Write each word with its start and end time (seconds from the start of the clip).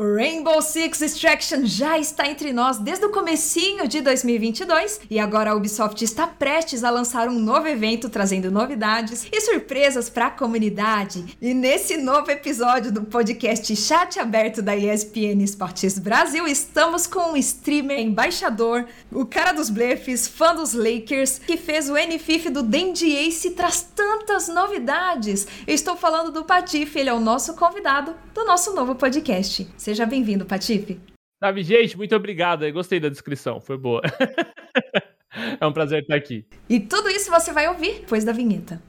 O 0.00 0.14
Rainbow 0.14 0.62
Six 0.62 1.02
Extraction 1.02 1.66
já 1.66 1.98
está 1.98 2.26
entre 2.26 2.54
nós 2.54 2.78
desde 2.78 3.04
o 3.04 3.10
comecinho 3.10 3.86
de 3.86 4.00
2022 4.00 5.02
e 5.10 5.18
agora 5.18 5.50
a 5.50 5.54
Ubisoft 5.54 6.02
está 6.02 6.26
prestes 6.26 6.82
a 6.82 6.88
lançar 6.88 7.28
um 7.28 7.38
novo 7.38 7.68
evento 7.68 8.08
trazendo 8.08 8.50
novidades 8.50 9.28
e 9.30 9.40
surpresas 9.42 10.08
para 10.08 10.28
a 10.28 10.30
comunidade. 10.30 11.36
E 11.38 11.52
nesse 11.52 11.98
novo 11.98 12.30
episódio 12.30 12.90
do 12.90 13.02
podcast 13.02 13.76
Chat 13.76 14.18
Aberto 14.18 14.62
da 14.62 14.74
ESPN 14.74 15.42
Esportes 15.44 15.98
Brasil, 15.98 16.46
estamos 16.46 17.06
com 17.06 17.34
o 17.34 17.36
streamer 17.36 18.00
embaixador, 18.00 18.86
o 19.12 19.26
cara 19.26 19.52
dos 19.52 19.68
blefs, 19.68 20.26
fã 20.26 20.54
dos 20.54 20.72
Lakers, 20.72 21.40
que 21.40 21.58
fez 21.58 21.90
o 21.90 21.94
NFIF 21.94 22.48
do 22.48 22.62
Dandy 22.62 23.14
Ace 23.16 23.48
e 23.48 23.50
traz 23.50 23.86
tantas 23.94 24.48
novidades. 24.48 25.46
Eu 25.66 25.74
estou 25.74 25.94
falando 25.94 26.32
do 26.32 26.42
Patife, 26.42 26.98
ele 26.98 27.10
é 27.10 27.12
o 27.12 27.20
nosso 27.20 27.52
convidado 27.52 28.14
do 28.32 28.46
nosso 28.46 28.72
novo 28.72 28.94
podcast. 28.94 29.68
Seja 29.90 30.06
bem-vindo, 30.06 30.46
Patife. 30.46 31.00
Sabe, 31.42 31.64
gente, 31.64 31.96
muito 31.96 32.14
obrigado. 32.14 32.64
Eu 32.64 32.72
gostei 32.72 33.00
da 33.00 33.08
descrição, 33.08 33.60
foi 33.60 33.76
boa. 33.76 34.00
é 35.60 35.66
um 35.66 35.72
prazer 35.72 36.02
estar 36.02 36.14
aqui. 36.14 36.46
E 36.68 36.78
tudo 36.78 37.08
isso 37.08 37.28
você 37.28 37.52
vai 37.52 37.66
ouvir 37.66 38.02
depois 38.02 38.22
da 38.22 38.30
vinheta. 38.30 38.80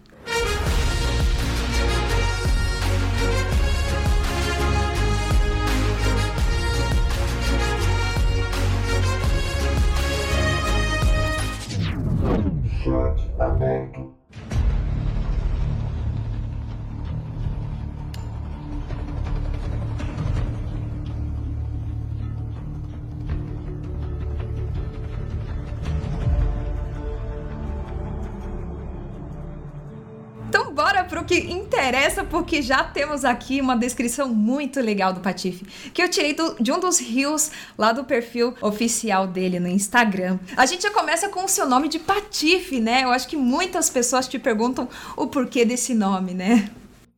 Chat 12.83 13.41
aberto. 13.41 14.10
Interessa, 31.51 32.23
porque 32.23 32.61
já 32.61 32.83
temos 32.83 33.25
aqui 33.25 33.61
uma 33.61 33.75
descrição 33.75 34.29
muito 34.29 34.79
legal 34.79 35.13
do 35.13 35.19
Patife, 35.19 35.65
que 35.91 36.01
eu 36.01 36.09
tirei 36.09 36.33
do, 36.33 36.55
de 36.61 36.71
um 36.71 36.79
dos 36.79 36.99
rios 36.99 37.51
lá 37.77 37.91
do 37.91 38.03
perfil 38.03 38.53
oficial 38.61 39.27
dele 39.27 39.59
no 39.59 39.67
Instagram. 39.67 40.39
A 40.55 40.65
gente 40.65 40.83
já 40.83 40.91
começa 40.91 41.29
com 41.29 41.45
o 41.45 41.47
seu 41.47 41.67
nome 41.67 41.87
de 41.87 41.99
Patife, 41.99 42.79
né? 42.79 43.03
Eu 43.03 43.11
acho 43.11 43.27
que 43.27 43.37
muitas 43.37 43.89
pessoas 43.89 44.27
te 44.27 44.39
perguntam 44.39 44.87
o 45.15 45.27
porquê 45.27 45.65
desse 45.65 45.93
nome, 45.93 46.33
né? 46.33 46.69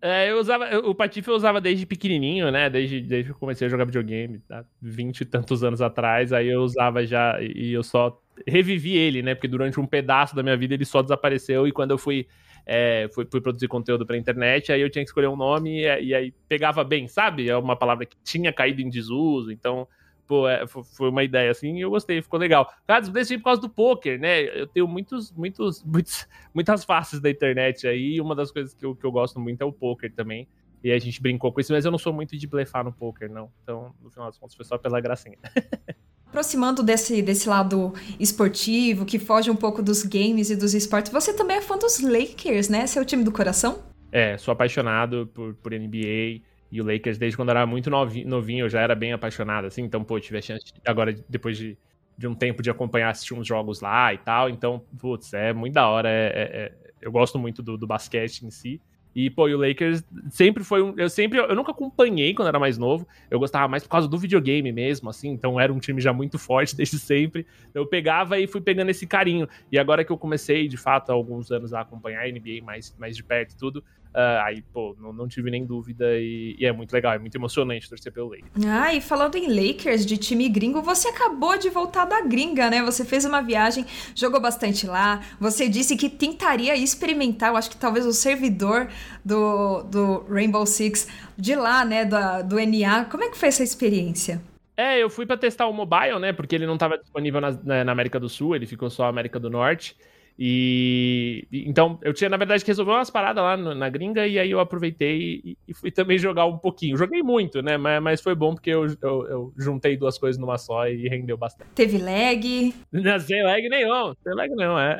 É, 0.05 0.29
eu 0.29 0.37
usava, 0.37 0.65
o 0.79 0.93
Patife 0.93 1.29
eu 1.29 1.33
usava 1.33 1.61
desde 1.61 1.85
pequenininho, 1.85 2.51
né? 2.51 2.69
Desde, 2.69 2.99
desde 2.99 3.29
que 3.29 3.35
eu 3.35 3.39
comecei 3.39 3.67
a 3.67 3.69
jogar 3.69 3.85
videogame, 3.85 4.39
tá? 4.39 4.65
20 4.81 5.21
e 5.21 5.25
tantos 5.25 5.63
anos 5.63 5.81
atrás. 5.81 6.33
Aí 6.33 6.49
eu 6.49 6.61
usava 6.61 7.05
já 7.05 7.37
e 7.41 7.71
eu 7.71 7.81
só 7.83 8.19
revivi 8.45 8.97
ele, 8.97 9.21
né? 9.21 9.33
Porque 9.33 9.47
durante 9.47 9.79
um 9.79 9.85
pedaço 9.85 10.35
da 10.35 10.43
minha 10.43 10.57
vida 10.57 10.73
ele 10.73 10.83
só 10.83 11.01
desapareceu 11.01 11.65
e 11.65 11.71
quando 11.71 11.91
eu 11.91 11.97
fui 11.97 12.27
é, 12.66 13.09
fui, 13.14 13.25
fui, 13.30 13.42
produzir 13.42 13.67
conteúdo 13.67 14.06
pra 14.06 14.17
internet, 14.17 14.72
aí 14.72 14.81
eu 14.81 14.89
tinha 14.89 15.03
que 15.03 15.09
escolher 15.09 15.28
um 15.28 15.36
nome 15.36 15.81
e, 15.81 16.06
e, 16.06 16.16
aí 16.16 16.33
pegava 16.47 16.83
bem, 16.83 17.08
sabe? 17.08 17.50
É 17.50 17.58
uma 17.58 17.75
palavra 17.75 18.06
que 18.06 18.16
tinha 18.23 18.53
caído 18.53 18.81
em 18.81 18.89
desuso, 18.89 19.52
então, 19.52 19.88
pô, 20.25 20.47
é, 20.47 20.66
foi 20.67 21.09
uma 21.09 21.23
ideia 21.23 21.52
assim 21.52 21.78
e 21.78 21.81
eu 21.81 21.89
gostei, 21.89 22.22
ficou 22.22 22.39
legal. 22.39 22.72
Cara, 22.88 23.02
decidi 23.02 23.38
por 23.38 23.45
causa 23.45 23.61
do 23.61 23.69
poker, 23.69 24.19
né? 24.19 24.44
Eu 24.44 24.67
tenho 24.67 24.88
muitos, 24.88 25.31
muitos, 25.31 25.84
muitos, 25.86 26.28
muitas 26.53 26.84
faces 26.84 27.19
da 27.19 27.30
internet 27.30 27.88
aí, 27.88 28.16
e 28.16 28.22
uma 28.22 28.36
das 28.36 28.52
coisas 28.52 28.73
que 28.73 28.86
eu, 28.86 28.95
que 28.95 29.06
eu 29.06 29.11
gosto 29.11 29.39
muito 29.39 29.61
é 29.61 29.66
o 29.66 29.73
poker 29.73 30.14
também. 30.14 30.47
E 30.84 30.91
a 30.91 31.00
gente 31.00 31.22
brincou 31.22 31.52
com 31.52 31.61
isso, 31.61 31.72
mas 31.72 31.86
eu 31.86 31.91
não 31.91 31.97
sou 31.97 32.11
muito 32.11 32.38
de 32.38 32.45
blefar 32.45 32.84
no 32.84 32.91
poker, 32.91 33.31
não. 33.31 33.50
Então, 33.64 33.95
no 34.02 34.09
final 34.09 34.28
das 34.28 34.38
contas, 34.38 34.53
foi 34.53 34.66
só 34.66 34.78
pela 34.78 35.00
gracinha. 35.00 35.38
aproximando 36.33 36.81
desse, 36.81 37.21
desse 37.21 37.47
lado 37.47 37.93
esportivo, 38.19 39.05
que 39.05 39.19
foge 39.19 39.51
um 39.51 39.55
pouco 39.55 39.83
dos 39.83 40.01
games 40.03 40.49
e 40.49 40.55
dos 40.55 40.73
esportes, 40.73 41.11
você 41.11 41.31
também 41.31 41.57
é 41.57 41.61
fã 41.61 41.77
dos 41.77 42.01
Lakers, 42.01 42.69
né? 42.69 42.88
Seu 42.88 43.05
time 43.05 43.23
do 43.23 43.31
coração? 43.31 43.83
É, 44.11 44.35
sou 44.39 44.51
apaixonado 44.51 45.29
por, 45.31 45.53
por 45.53 45.72
NBA 45.72 46.41
e 46.72 46.81
o 46.81 46.83
Lakers 46.83 47.19
desde 47.19 47.38
quando 47.38 47.49
eu 47.49 47.57
era 47.57 47.67
muito 47.67 47.91
novinho, 47.91 48.27
novinho 48.27 48.66
eu 48.66 48.69
já 48.69 48.81
era 48.81 48.95
bem 48.95 49.13
apaixonado, 49.13 49.66
assim, 49.66 49.83
então, 49.83 50.03
pô, 50.03 50.19
tive 50.19 50.39
a 50.39 50.41
chance, 50.41 50.66
de, 50.66 50.73
agora, 50.83 51.16
depois 51.29 51.55
de, 51.55 51.77
de 52.17 52.27
um 52.27 52.33
tempo 52.33 52.63
de 52.63 52.69
acompanhar, 52.72 53.11
assistir 53.11 53.35
uns 53.35 53.45
jogos 53.45 53.79
lá 53.79 54.11
e 54.11 54.17
tal, 54.17 54.49
então, 54.49 54.83
putz, 54.99 55.33
é 55.33 55.53
muito 55.53 55.73
da 55.73 55.88
hora, 55.88 56.09
é, 56.09 56.25
é, 56.25 56.63
é 56.66 56.73
eu 56.99 57.11
gosto 57.11 57.38
muito 57.38 57.61
do, 57.61 57.77
do 57.77 57.85
basquete 57.85 58.41
em 58.41 58.49
si, 58.49 58.81
e, 59.16 59.29
pô, 59.29 59.47
e 59.47 59.53
o 59.53 59.59
Lakers 59.59 60.03
sempre 60.29 60.63
foi 60.63 60.81
um. 60.81 60.94
Eu 60.97 61.07
sempre. 61.09 61.38
Eu 61.38 61.56
nunca 61.56 61.72
acompanhei 61.72 62.34
quando 62.34 62.47
era 62.47 62.59
mais 62.59 62.78
novo. 62.78 63.07
Eu 63.29 63.40
gostava 63.40 63.68
mais 63.68 63.84
por 63.84 63.90
causa 63.90 64.07
do 64.07 64.18
videogame 64.18 64.72
mesmo, 64.72 65.09
assim. 65.09 65.29
Então 65.29 65.59
era 65.59 65.72
um 65.72 65.79
time 65.79 66.01
já 66.01 66.12
muito 66.12 66.38
forte 66.40 66.75
desde 66.75 66.97
sempre. 66.97 67.46
Eu 67.73 67.85
pegava 67.85 68.40
e 68.40 68.47
fui 68.47 68.59
pegando 68.59 68.90
esse 68.90 69.06
carinho. 69.06 69.47
E 69.72 69.78
agora 69.78 70.03
que 70.03 70.12
eu 70.12 70.18
comecei, 70.18 70.68
de 70.68 70.78
fato, 70.78 71.12
há 71.12 71.13
alguns 71.13 71.52
anos 71.52 71.73
a 71.73 71.81
acompanhar 71.81 72.23
a 72.23 72.31
NBA 72.31 72.63
mais, 72.63 72.96
mais 72.97 73.16
de 73.16 73.23
perto 73.23 73.52
e 73.52 73.57
tudo, 73.57 73.84
Uh, 74.13 74.46
aí, 74.46 74.62
pô, 74.62 74.96
não, 75.00 75.12
não, 75.12 75.28
tive 75.28 75.50
nem 75.50 75.66
dúvida 75.66 76.06
e, 76.19 76.56
e, 76.59 76.66
é 76.68 76.72
muito 76.72 76.94
legal, 76.94 77.13
é 77.13 77.18
muito 77.18 77.34
emocionante 77.34 77.90
torcer 77.90 78.13
pelo 78.13 78.29
Lakers. 78.29 78.63
Ah, 78.63 78.94
e 78.94 79.01
falando 79.01 79.35
em 79.35 79.47
Lakers, 79.47 80.06
de 80.06 80.18
time 80.18 80.47
gringo, 80.47 80.84
você 80.84 81.07
acabou 81.07 81.57
de 81.57 81.68
voltar 81.69 82.06
da 82.06 82.22
gringa, 82.22 82.69
né? 82.69 82.84
Você 82.84 83.03
fez 83.03 83.25
uma 83.25 83.41
viagem, 83.41 83.85
jogou 84.13 84.40
bastante 84.40 84.85
lá, 84.85 85.22
você 85.40 85.68
disse 85.68 85.97
que 85.97 86.09
tentaria 86.09 86.75
experimentar, 86.75 87.50
eu 87.50 87.57
acho 87.57 87.72
que 87.72 87.78
talvez 87.78 88.06
o 88.06 88.13
servidor 88.13 88.88
do, 89.25 89.81
do 89.84 90.25
Rainbow 90.29 90.66
Six 90.66 91.07
de 91.35 91.56
lá, 91.56 91.84
né, 91.84 92.06
do, 92.06 92.44
do 92.47 92.56
NA. 92.57 93.06
Como 93.06 93.23
é 93.23 93.29
que 93.29 93.38
foi 93.38 93.50
essa 93.50 93.63
experiência? 93.63 94.40
É, 94.75 95.02
eu 95.02 95.09
fui 95.09 95.25
para 95.25 95.38
testar 95.38 95.68
o 95.68 95.73
mobile, 95.73 96.19
né? 96.19 96.34
Porque 96.34 96.56
ele 96.56 96.66
não 96.66 96.73
estava 96.73 96.97
disponível 96.97 97.40
na, 97.40 97.52
na, 97.84 97.91
América 97.91 98.19
do 98.19 98.28
Sul, 98.28 98.56
ele 98.56 98.66
ficou 98.66 98.90
só 98.90 99.03
na 99.03 99.09
América 99.09 99.40
do 99.40 99.50
Norte. 99.50 99.96
E 100.38 101.47
então 101.51 101.99
eu 102.01 102.11
tinha, 102.11 102.29
na 102.29 102.38
verdade, 102.38 102.63
que 102.63 102.71
resolver 102.71 102.91
umas 102.91 103.09
paradas 103.09 103.44
lá 103.44 103.55
no, 103.55 103.75
na 103.75 103.88
gringa, 103.88 104.25
e 104.27 104.39
aí 104.39 104.49
eu 104.49 104.59
aproveitei 104.59 105.41
e, 105.44 105.57
e, 105.67 105.73
fui 105.73 105.91
também 105.91 106.17
jogar 106.17 106.45
um 106.45 106.57
pouquinho. 106.57 106.97
Joguei 106.97 107.21
muito, 107.21 107.61
né? 107.61 107.77
Mas, 107.77 108.01
mas 108.01 108.21
foi 108.21 108.33
bom 108.33 108.55
porque 108.55 108.72
eu, 108.72 108.88
eu, 109.01 109.27
eu, 109.27 109.53
juntei 109.57 109.95
duas 109.95 110.17
coisas 110.17 110.39
numa 110.39 110.57
só 110.57 110.88
e 110.88 111.07
rendeu 111.07 111.38
bastante. 111.38 111.69
Teve 111.75 111.99
lag? 111.99 112.73
Não, 112.91 113.19
sem 113.19 113.43
lag 113.43 113.69
nenhum, 113.69 114.13
sem 114.23 114.33
lag 114.33 114.49
não, 114.55 114.79
é. 114.79 114.97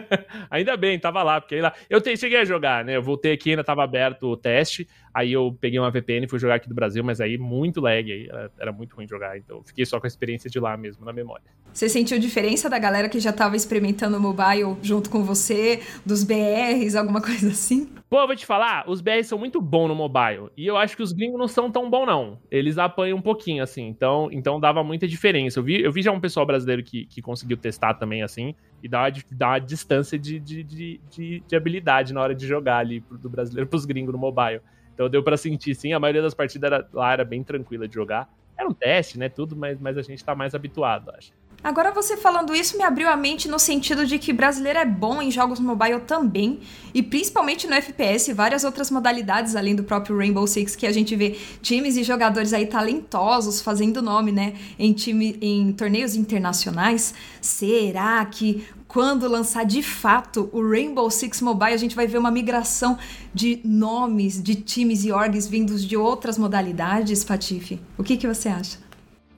ainda 0.50 0.76
bem, 0.76 0.98
tava 0.98 1.22
lá, 1.22 1.40
porque 1.40 1.60
lá. 1.60 1.74
Eu 1.88 2.00
te, 2.00 2.16
cheguei 2.16 2.38
a 2.38 2.44
jogar, 2.44 2.82
né? 2.84 2.96
Eu 2.96 3.02
voltei 3.02 3.32
aqui, 3.32 3.50
ainda 3.50 3.64
tava 3.64 3.84
aberto 3.84 4.28
o 4.28 4.36
teste. 4.36 4.88
Aí 5.12 5.32
eu 5.32 5.56
peguei 5.60 5.78
uma 5.78 5.90
VPN 5.90 6.26
e 6.26 6.28
fui 6.28 6.38
jogar 6.38 6.56
aqui 6.56 6.68
do 6.68 6.74
Brasil, 6.74 7.02
mas 7.02 7.20
aí 7.20 7.36
muito 7.36 7.80
lag, 7.80 8.10
aí 8.10 8.28
era, 8.28 8.50
era, 8.58 8.72
muito 8.72 8.94
ruim 8.94 9.08
jogar, 9.08 9.36
então 9.36 9.62
fiquei 9.64 9.84
só 9.84 9.98
com 9.98 10.06
a 10.06 10.08
experiência 10.08 10.48
de 10.48 10.60
lá 10.60 10.76
mesmo, 10.76 11.04
na 11.04 11.12
memória. 11.12 11.44
Você 11.72 11.88
sentiu 11.88 12.18
diferença 12.18 12.68
da 12.70 12.78
galera 12.78 13.08
que 13.08 13.18
já 13.18 13.32
tava 13.32 13.56
experimentando 13.56 14.16
o 14.16 14.20
mobile 14.20 14.76
junto 14.82 15.10
com 15.10 15.22
você, 15.24 15.82
dos 16.06 16.22
BRs, 16.22 16.94
alguma 16.94 17.20
coisa 17.22 17.48
assim? 17.48 17.88
Pô, 18.08 18.20
eu 18.20 18.26
vou 18.26 18.36
te 18.36 18.46
falar, 18.46 18.88
os 18.88 19.00
BRs 19.00 19.26
são 19.26 19.38
muito 19.38 19.60
bons 19.60 19.88
no 19.88 19.94
mobile, 19.94 20.48
e 20.56 20.66
eu 20.66 20.76
acho 20.76 20.96
que 20.96 21.02
os 21.02 21.12
gringos 21.12 21.38
não 21.38 21.48
são 21.48 21.70
tão 21.70 21.90
bons 21.90 22.06
não, 22.06 22.38
eles 22.50 22.78
apanham 22.78 23.18
um 23.18 23.22
pouquinho, 23.22 23.62
assim, 23.62 23.86
então, 23.86 24.28
então 24.32 24.60
dava 24.60 24.82
muita 24.84 25.06
diferença. 25.08 25.58
Eu 25.58 25.64
vi, 25.64 25.82
eu 25.82 25.92
vi 25.92 26.02
já 26.02 26.12
um 26.12 26.20
pessoal 26.20 26.46
brasileiro 26.46 26.82
que, 26.82 27.06
que 27.06 27.20
conseguiu 27.20 27.56
testar 27.56 27.94
também, 27.94 28.22
assim, 28.22 28.54
e 28.82 28.88
dá 28.88 29.02
uma, 29.02 29.12
dá 29.32 29.48
uma 29.48 29.58
distância 29.58 30.18
de, 30.18 30.38
de, 30.38 30.62
de, 30.62 31.00
de, 31.10 31.42
de 31.46 31.56
habilidade 31.56 32.12
na 32.12 32.20
hora 32.20 32.34
de 32.34 32.46
jogar 32.46 32.78
ali 32.78 33.02
do 33.10 33.28
brasileiro 33.28 33.68
pros 33.68 33.84
gringos 33.84 34.12
no 34.12 34.18
mobile. 34.18 34.60
Então 35.00 35.08
deu 35.08 35.22
para 35.22 35.38
sentir, 35.38 35.74
sim. 35.74 35.94
A 35.94 35.98
maioria 35.98 36.20
das 36.20 36.34
partidas 36.34 36.70
era, 36.70 36.86
lá 36.92 37.14
era 37.14 37.24
bem 37.24 37.42
tranquila 37.42 37.88
de 37.88 37.94
jogar. 37.94 38.28
Era 38.54 38.68
um 38.68 38.74
teste, 38.74 39.18
né? 39.18 39.30
Tudo, 39.30 39.56
mas, 39.56 39.80
mas 39.80 39.96
a 39.96 40.02
gente 40.02 40.22
tá 40.22 40.34
mais 40.34 40.54
habituado, 40.54 41.10
acho. 41.16 41.32
Agora 41.64 41.90
você 41.90 42.18
falando 42.18 42.54
isso 42.54 42.76
me 42.76 42.84
abriu 42.84 43.08
a 43.08 43.16
mente 43.16 43.48
no 43.48 43.58
sentido 43.58 44.06
de 44.06 44.18
que 44.18 44.30
brasileiro 44.30 44.78
é 44.78 44.84
bom 44.84 45.22
em 45.22 45.30
jogos 45.30 45.58
mobile 45.58 46.00
também, 46.00 46.60
e 46.94 47.02
principalmente 47.02 47.66
no 47.66 47.74
FPS, 47.74 48.32
várias 48.32 48.64
outras 48.64 48.90
modalidades 48.90 49.54
além 49.54 49.74
do 49.74 49.84
próprio 49.84 50.16
Rainbow 50.16 50.46
Six 50.46 50.74
que 50.74 50.86
a 50.86 50.92
gente 50.92 51.14
vê 51.14 51.38
times 51.60 51.98
e 51.98 52.02
jogadores 52.02 52.54
aí 52.54 52.64
talentosos 52.64 53.60
fazendo 53.60 54.00
nome, 54.00 54.32
né, 54.32 54.54
em 54.78 54.94
time 54.94 55.36
em 55.42 55.70
torneios 55.72 56.14
internacionais. 56.14 57.14
Será 57.42 58.24
que 58.24 58.66
quando 58.92 59.28
lançar 59.28 59.64
de 59.64 59.84
fato 59.84 60.50
o 60.52 60.68
Rainbow 60.68 61.08
Six 61.08 61.40
Mobile, 61.40 61.72
a 61.72 61.76
gente 61.76 61.94
vai 61.94 62.08
ver 62.08 62.18
uma 62.18 62.30
migração 62.30 62.98
de 63.32 63.60
nomes, 63.64 64.42
de 64.42 64.56
times 64.56 65.04
e 65.04 65.12
orgs 65.12 65.46
vindos 65.46 65.86
de 65.86 65.96
outras 65.96 66.36
modalidades, 66.36 67.22
Patife. 67.22 67.78
O 67.96 68.02
que, 68.02 68.16
que 68.16 68.26
você 68.26 68.48
acha? 68.48 68.78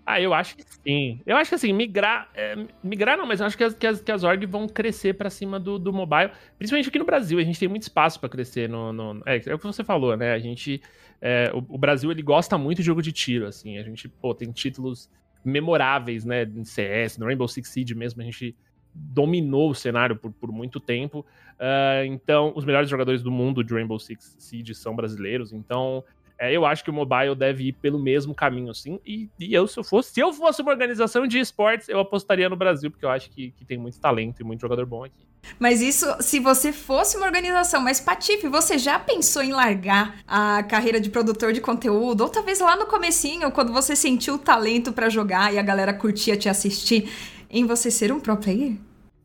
Ah, 0.07 0.19
eu 0.19 0.33
acho 0.33 0.57
que 0.57 0.65
sim. 0.65 1.21
Eu 1.27 1.37
acho 1.37 1.51
que 1.51 1.55
assim, 1.55 1.71
migrar. 1.71 2.31
É, 2.35 2.65
migrar 2.83 3.19
não, 3.19 3.27
mas 3.27 3.41
eu 3.41 3.47
acho 3.47 3.57
que 3.59 3.63
as, 3.63 3.75
que 3.75 3.87
as, 3.87 4.01
que 4.01 4.11
as 4.11 4.25
org 4.25 4.47
vão 4.47 4.67
crescer 4.67 5.13
para 5.13 5.29
cima 5.29 5.61
do, 5.61 5.79
do 5.79 5.93
mobile. 5.93 6.31
Principalmente 6.57 6.89
aqui 6.89 6.99
no 6.99 7.05
Brasil, 7.05 7.39
a 7.39 7.45
gente 7.45 7.61
tem 7.61 7.69
muito 7.69 7.83
espaço 7.83 8.19
para 8.19 8.31
crescer 8.31 8.71
no, 8.71 8.91
no. 8.91 9.23
é, 9.27 9.37
é, 9.37 9.55
o 9.55 9.59
que 9.59 9.67
você 9.67 9.85
falou, 9.85 10.17
né? 10.17 10.33
A 10.33 10.39
gente. 10.39 10.81
É, 11.21 11.53
o, 11.53 11.59
o, 11.59 11.79
Brasil 11.79 12.11
ele 12.11 12.23
gosta 12.23 12.57
muito 12.57 12.79
de 12.79 12.85
jogo 12.85 13.03
de 13.03 13.13
tiro, 13.13 13.47
assim. 13.47 13.77
A 13.77 13.83
gente, 13.83 14.09
pô, 14.09 14.35
tem 14.35 14.51
títulos 14.51 15.11
memoráveis, 15.45 16.25
né? 16.25 16.43
Em 16.45 16.65
CS, 16.65 17.19
no 17.19 17.27
Rainbow 17.27 17.47
Six 17.47 17.69
Siege 17.69 17.95
mesmo, 17.95 18.23
a 18.23 18.25
gente 18.25 18.57
dominou 18.95 19.71
o 19.71 19.75
cenário 19.75 20.17
por, 20.17 20.33
por 20.33 20.53
muito 20.53 20.79
tempo. 20.81 21.27
Uh, 21.55 22.05
então, 22.07 22.53
os 22.57 22.65
melhores 22.65 22.89
jogadores 22.89 23.23
do 23.23 23.31
mundo 23.31 23.63
de 23.63 23.73
Rainbow 23.73 23.99
Six 23.99 24.37
Siege 24.39 24.75
são 24.75 24.95
brasileiros. 24.95 25.53
Então, 25.53 26.05
É, 26.39 26.51
eu 26.51 26.67
acho 26.67 26.83
que 26.83 26.91
o 26.91 26.93
mobile 26.93 27.37
deve 27.37 27.69
ir 27.69 27.73
pelo 27.75 28.01
mesmo 28.01 28.35
caminho, 28.35 28.75
sim. 28.75 28.99
E, 29.07 29.29
e, 29.39 29.55
eu, 29.55 29.69
se 29.69 29.79
eu 29.79 29.85
fosse, 29.85 30.13
se 30.13 30.19
eu 30.19 30.33
fosse 30.33 30.61
uma 30.61 30.73
organização 30.73 31.25
de 31.25 31.39
esportes, 31.39 31.89
eu 31.89 32.01
apostaria 32.01 32.49
no 32.49 32.57
Brasil, 32.57 32.91
porque 32.91 33.05
eu 33.05 33.11
acho 33.11 33.31
que, 33.31 33.53
que 33.53 33.65
tem 33.65 33.79
muito 33.79 34.01
talento 34.01 34.41
e 34.41 34.45
muito 34.45 34.61
jogador 34.61 34.85
bom 34.85 35.05
aqui. 35.05 35.25
Mas 35.57 35.81
isso, 35.81 36.07
se 36.21 36.41
você 36.41 36.73
fosse 36.73 37.17
uma 37.17 37.27
organização, 37.27 37.81
mas 37.81 38.01
Patife, 38.01 38.49
você 38.49 38.77
já 38.77 38.99
pensou 38.99 39.43
em 39.43 39.53
largar 39.53 40.17
a 40.27 40.65
carreira 40.65 41.01
de 41.01 41.11
produtor 41.11 41.53
de 41.53 41.61
conteúdo? 41.61 42.23
Ou 42.23 42.29
talvez 42.29 42.59
lá 42.59 42.75
no 42.75 42.87
comecinho, 42.87 43.53
quando 43.53 43.73
você 43.73 43.95
sentiu 43.95 44.35
o 44.35 44.39
talento 44.39 44.93
para 44.93 45.09
jogar 45.09 45.55
e 45.55 45.59
a 45.59 45.63
galera 45.63 45.93
curtia 45.93 46.37
te 46.37 46.49
assistir, 46.49 47.09
em 47.53 47.67
você 47.67 47.91
ser 47.91 48.11
um 48.11 48.19
pro 48.19 48.37
player? 48.37 48.77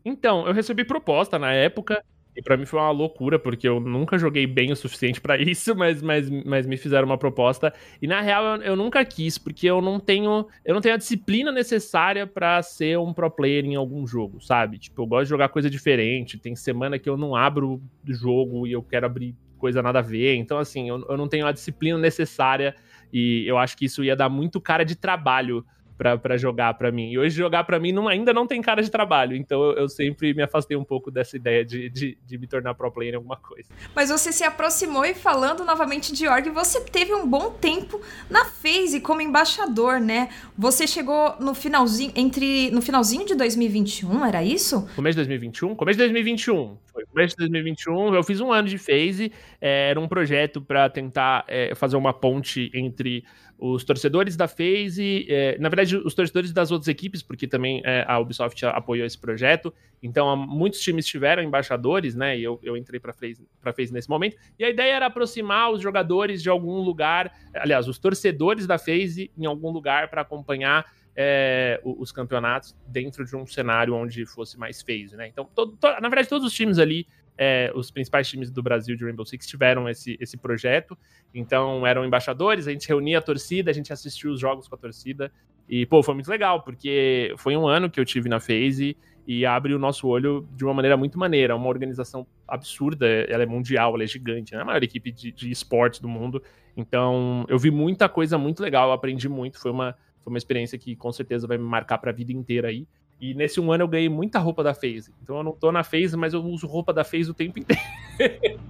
Então, 0.04 0.46
eu 0.46 0.52
recebi 0.52 0.84
proposta 0.84 1.38
na 1.38 1.52
época. 1.52 2.04
E 2.36 2.42
para 2.42 2.56
mim 2.56 2.64
foi 2.64 2.78
uma 2.78 2.92
loucura, 2.92 3.36
porque 3.36 3.66
eu 3.66 3.80
nunca 3.80 4.16
joguei 4.16 4.46
bem 4.46 4.70
o 4.70 4.76
suficiente 4.76 5.20
para 5.20 5.36
isso, 5.42 5.74
mas, 5.74 6.00
mas, 6.00 6.30
mas 6.44 6.66
me 6.66 6.76
fizeram 6.76 7.06
uma 7.06 7.18
proposta. 7.18 7.72
E 8.00 8.06
na 8.06 8.20
real 8.20 8.44
eu, 8.44 8.62
eu, 8.62 8.76
nunca 8.76 9.04
quis, 9.04 9.36
porque 9.36 9.66
eu 9.66 9.82
não 9.82 9.98
tenho 9.98 10.46
eu 10.64 10.72
não 10.72 10.80
tenho 10.80 10.94
a 10.94 10.98
disciplina 10.98 11.50
necessária 11.50 12.28
para 12.28 12.62
ser 12.62 12.96
um 12.96 13.12
pro 13.12 13.28
player 13.28 13.64
em 13.64 13.74
algum 13.74 14.06
jogo, 14.06 14.40
sabe? 14.40 14.78
Tipo, 14.78 15.02
eu 15.02 15.06
gosto 15.06 15.24
de 15.24 15.30
jogar 15.30 15.48
coisa 15.48 15.68
diferente. 15.68 16.38
Tem 16.38 16.54
semana 16.54 16.96
que 16.96 17.08
eu 17.08 17.16
não 17.16 17.34
abro 17.34 17.82
jogo 18.06 18.68
e 18.68 18.72
eu 18.72 18.84
quero 18.84 19.06
abrir 19.06 19.34
coisa 19.58 19.82
nada 19.82 19.98
a 19.98 20.02
ver. 20.02 20.36
Então, 20.36 20.58
assim, 20.58 20.88
eu, 20.88 21.04
eu 21.08 21.16
não 21.16 21.26
tenho 21.26 21.44
a 21.44 21.50
disciplina 21.50 21.98
necessária 21.98 22.76
e 23.12 23.44
eu 23.48 23.58
acho 23.58 23.76
que 23.76 23.86
isso 23.86 24.04
ia 24.04 24.14
dar 24.14 24.28
muito 24.28 24.60
cara 24.60 24.84
de 24.84 24.94
trabalho 24.94 25.64
para 25.98 26.36
jogar 26.36 26.74
para 26.74 26.92
mim. 26.92 27.10
E 27.10 27.18
hoje 27.18 27.36
jogar 27.36 27.64
para 27.64 27.80
mim 27.80 27.90
não, 27.90 28.06
ainda 28.06 28.32
não 28.32 28.46
tem 28.46 28.62
cara 28.62 28.80
de 28.82 28.90
trabalho, 28.90 29.36
então 29.36 29.60
eu, 29.62 29.78
eu 29.78 29.88
sempre 29.88 30.32
me 30.32 30.42
afastei 30.42 30.76
um 30.76 30.84
pouco 30.84 31.10
dessa 31.10 31.36
ideia 31.36 31.64
de, 31.64 31.90
de, 31.90 32.16
de, 32.24 32.38
me 32.38 32.46
tornar 32.46 32.74
pro 32.74 32.90
player 32.90 33.14
em 33.14 33.16
alguma 33.16 33.36
coisa. 33.36 33.68
Mas 33.94 34.08
você 34.08 34.32
se 34.32 34.44
aproximou 34.44 35.04
e 35.04 35.12
falando 35.12 35.64
novamente 35.64 36.12
de 36.12 36.28
org, 36.28 36.48
você 36.50 36.80
teve 36.80 37.12
um 37.12 37.26
bom 37.26 37.50
tempo 37.50 38.00
na 38.30 38.44
FaZe 38.44 39.00
como 39.00 39.20
embaixador, 39.20 40.00
né? 40.00 40.28
Você 40.56 40.86
chegou 40.86 41.34
no 41.40 41.54
finalzinho 41.54 42.12
entre 42.14 42.70
no 42.70 42.80
finalzinho 42.80 43.26
de 43.26 43.34
2021, 43.34 44.24
era 44.24 44.44
isso? 44.44 44.88
Começo 44.94 45.14
de 45.14 45.22
2021? 45.26 45.74
Começo 45.74 45.98
de 45.98 46.04
2021. 46.04 46.78
Foi 46.92 47.04
começo 47.06 47.36
de 47.36 47.48
2021, 47.48 48.14
eu 48.14 48.22
fiz 48.22 48.40
um 48.40 48.52
ano 48.52 48.68
de 48.68 48.78
FaZe, 48.78 49.32
é, 49.60 49.90
era 49.90 50.00
um 50.00 50.08
projeto 50.08 50.60
para 50.60 50.88
tentar 50.88 51.44
é, 51.46 51.74
fazer 51.74 51.96
uma 51.96 52.12
ponte 52.12 52.70
entre 52.74 53.24
os 53.58 53.82
torcedores 53.82 54.36
da 54.36 54.46
FaZe, 54.46 55.26
é, 55.28 55.58
na 55.58 55.68
verdade, 55.68 55.96
os 55.96 56.14
torcedores 56.14 56.52
das 56.52 56.70
outras 56.70 56.86
equipes, 56.86 57.22
porque 57.22 57.46
também 57.48 57.82
é, 57.84 58.04
a 58.06 58.18
Ubisoft 58.20 58.64
apoiou 58.64 59.04
esse 59.04 59.18
projeto. 59.18 59.74
Então, 60.00 60.36
muitos 60.36 60.80
times 60.80 61.04
tiveram 61.04 61.42
embaixadores, 61.42 62.14
né? 62.14 62.38
E 62.38 62.44
eu, 62.44 62.60
eu 62.62 62.76
entrei 62.76 63.00
para 63.00 63.12
FaZe, 63.12 63.44
FaZe 63.60 63.92
nesse 63.92 64.08
momento. 64.08 64.36
E 64.56 64.64
a 64.64 64.70
ideia 64.70 64.94
era 64.94 65.06
aproximar 65.06 65.72
os 65.72 65.82
jogadores 65.82 66.40
de 66.40 66.48
algum 66.48 66.80
lugar, 66.80 67.32
aliás, 67.52 67.88
os 67.88 67.98
torcedores 67.98 68.64
da 68.64 68.78
FaZe 68.78 69.32
em 69.36 69.44
algum 69.44 69.70
lugar 69.70 70.08
para 70.08 70.22
acompanhar 70.22 70.86
é, 71.20 71.80
os 71.82 72.12
campeonatos 72.12 72.76
dentro 72.86 73.24
de 73.24 73.34
um 73.34 73.44
cenário 73.44 73.92
onde 73.92 74.24
fosse 74.24 74.56
mais 74.56 74.80
phase, 74.80 75.16
né? 75.16 75.26
Então, 75.26 75.48
todo, 75.52 75.72
to, 75.72 75.88
na 76.00 76.08
verdade, 76.08 76.28
todos 76.28 76.46
os 76.46 76.52
times 76.52 76.78
ali 76.78 77.08
é, 77.36 77.72
os 77.74 77.90
principais 77.90 78.28
times 78.28 78.50
do 78.50 78.62
Brasil 78.62 78.96
de 78.96 79.04
Rainbow 79.04 79.26
Six 79.26 79.44
tiveram 79.46 79.88
esse, 79.88 80.16
esse 80.20 80.36
projeto. 80.36 80.96
Então 81.34 81.84
eram 81.84 82.04
embaixadores, 82.04 82.68
a 82.68 82.72
gente 82.72 82.86
reunia 82.88 83.18
a 83.18 83.22
torcida, 83.22 83.70
a 83.70 83.74
gente 83.74 83.92
assistia 83.92 84.30
os 84.30 84.38
jogos 84.38 84.68
com 84.68 84.76
a 84.76 84.78
torcida. 84.78 85.30
E, 85.68 85.84
pô, 85.86 86.02
foi 86.02 86.14
muito 86.14 86.28
legal, 86.28 86.62
porque 86.62 87.34
foi 87.36 87.56
um 87.56 87.66
ano 87.66 87.90
que 87.90 87.98
eu 88.00 88.04
tive 88.04 88.28
na 88.28 88.40
FaZe 88.40 88.96
e 89.26 89.44
abre 89.44 89.74
o 89.74 89.78
nosso 89.78 90.08
olho 90.08 90.48
de 90.56 90.64
uma 90.64 90.72
maneira 90.72 90.96
muito 90.96 91.18
maneira. 91.18 91.54
Uma 91.54 91.68
organização 91.68 92.26
absurda, 92.46 93.06
ela 93.06 93.42
é 93.42 93.46
mundial, 93.46 93.94
ela 93.94 94.02
é 94.02 94.06
gigante, 94.06 94.54
né? 94.54 94.62
A 94.62 94.64
maior 94.64 94.82
equipe 94.82 95.12
de, 95.12 95.30
de 95.30 95.50
esportes 95.50 96.00
do 96.00 96.08
mundo. 96.08 96.42
Então, 96.76 97.44
eu 97.48 97.58
vi 97.58 97.70
muita 97.70 98.08
coisa 98.08 98.38
muito 98.38 98.62
legal, 98.62 98.90
aprendi 98.90 99.28
muito. 99.28 99.60
Foi 99.60 99.70
uma, 99.70 99.94
foi 100.22 100.32
uma 100.32 100.38
experiência 100.38 100.78
que 100.78 100.96
com 100.96 101.12
certeza 101.12 101.46
vai 101.46 101.58
me 101.58 101.64
marcar 101.64 101.98
para 101.98 102.10
a 102.10 102.14
vida 102.14 102.32
inteira 102.32 102.68
aí. 102.68 102.86
E 103.20 103.34
nesse 103.34 103.60
um 103.60 103.72
ano 103.72 103.84
eu 103.84 103.88
ganhei 103.88 104.08
muita 104.08 104.38
roupa 104.38 104.62
da 104.62 104.74
FaZe. 104.74 105.12
Então 105.22 105.38
eu 105.38 105.42
não 105.42 105.52
tô 105.52 105.72
na 105.72 105.82
FaZe, 105.82 106.16
mas 106.16 106.34
eu 106.34 106.44
uso 106.44 106.66
roupa 106.66 106.92
da 106.92 107.04
FaZe 107.04 107.30
o 107.30 107.34
tempo 107.34 107.58
inteiro. 107.58 107.82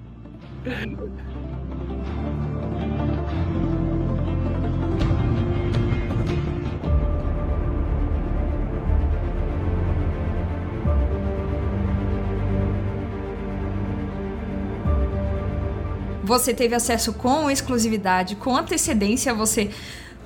Você 16.29 16.53
teve 16.53 16.75
acesso 16.75 17.15
com 17.15 17.51
exclusividade, 17.51 18.37
com 18.37 18.55
antecedência, 18.55 19.33
você 19.33 19.71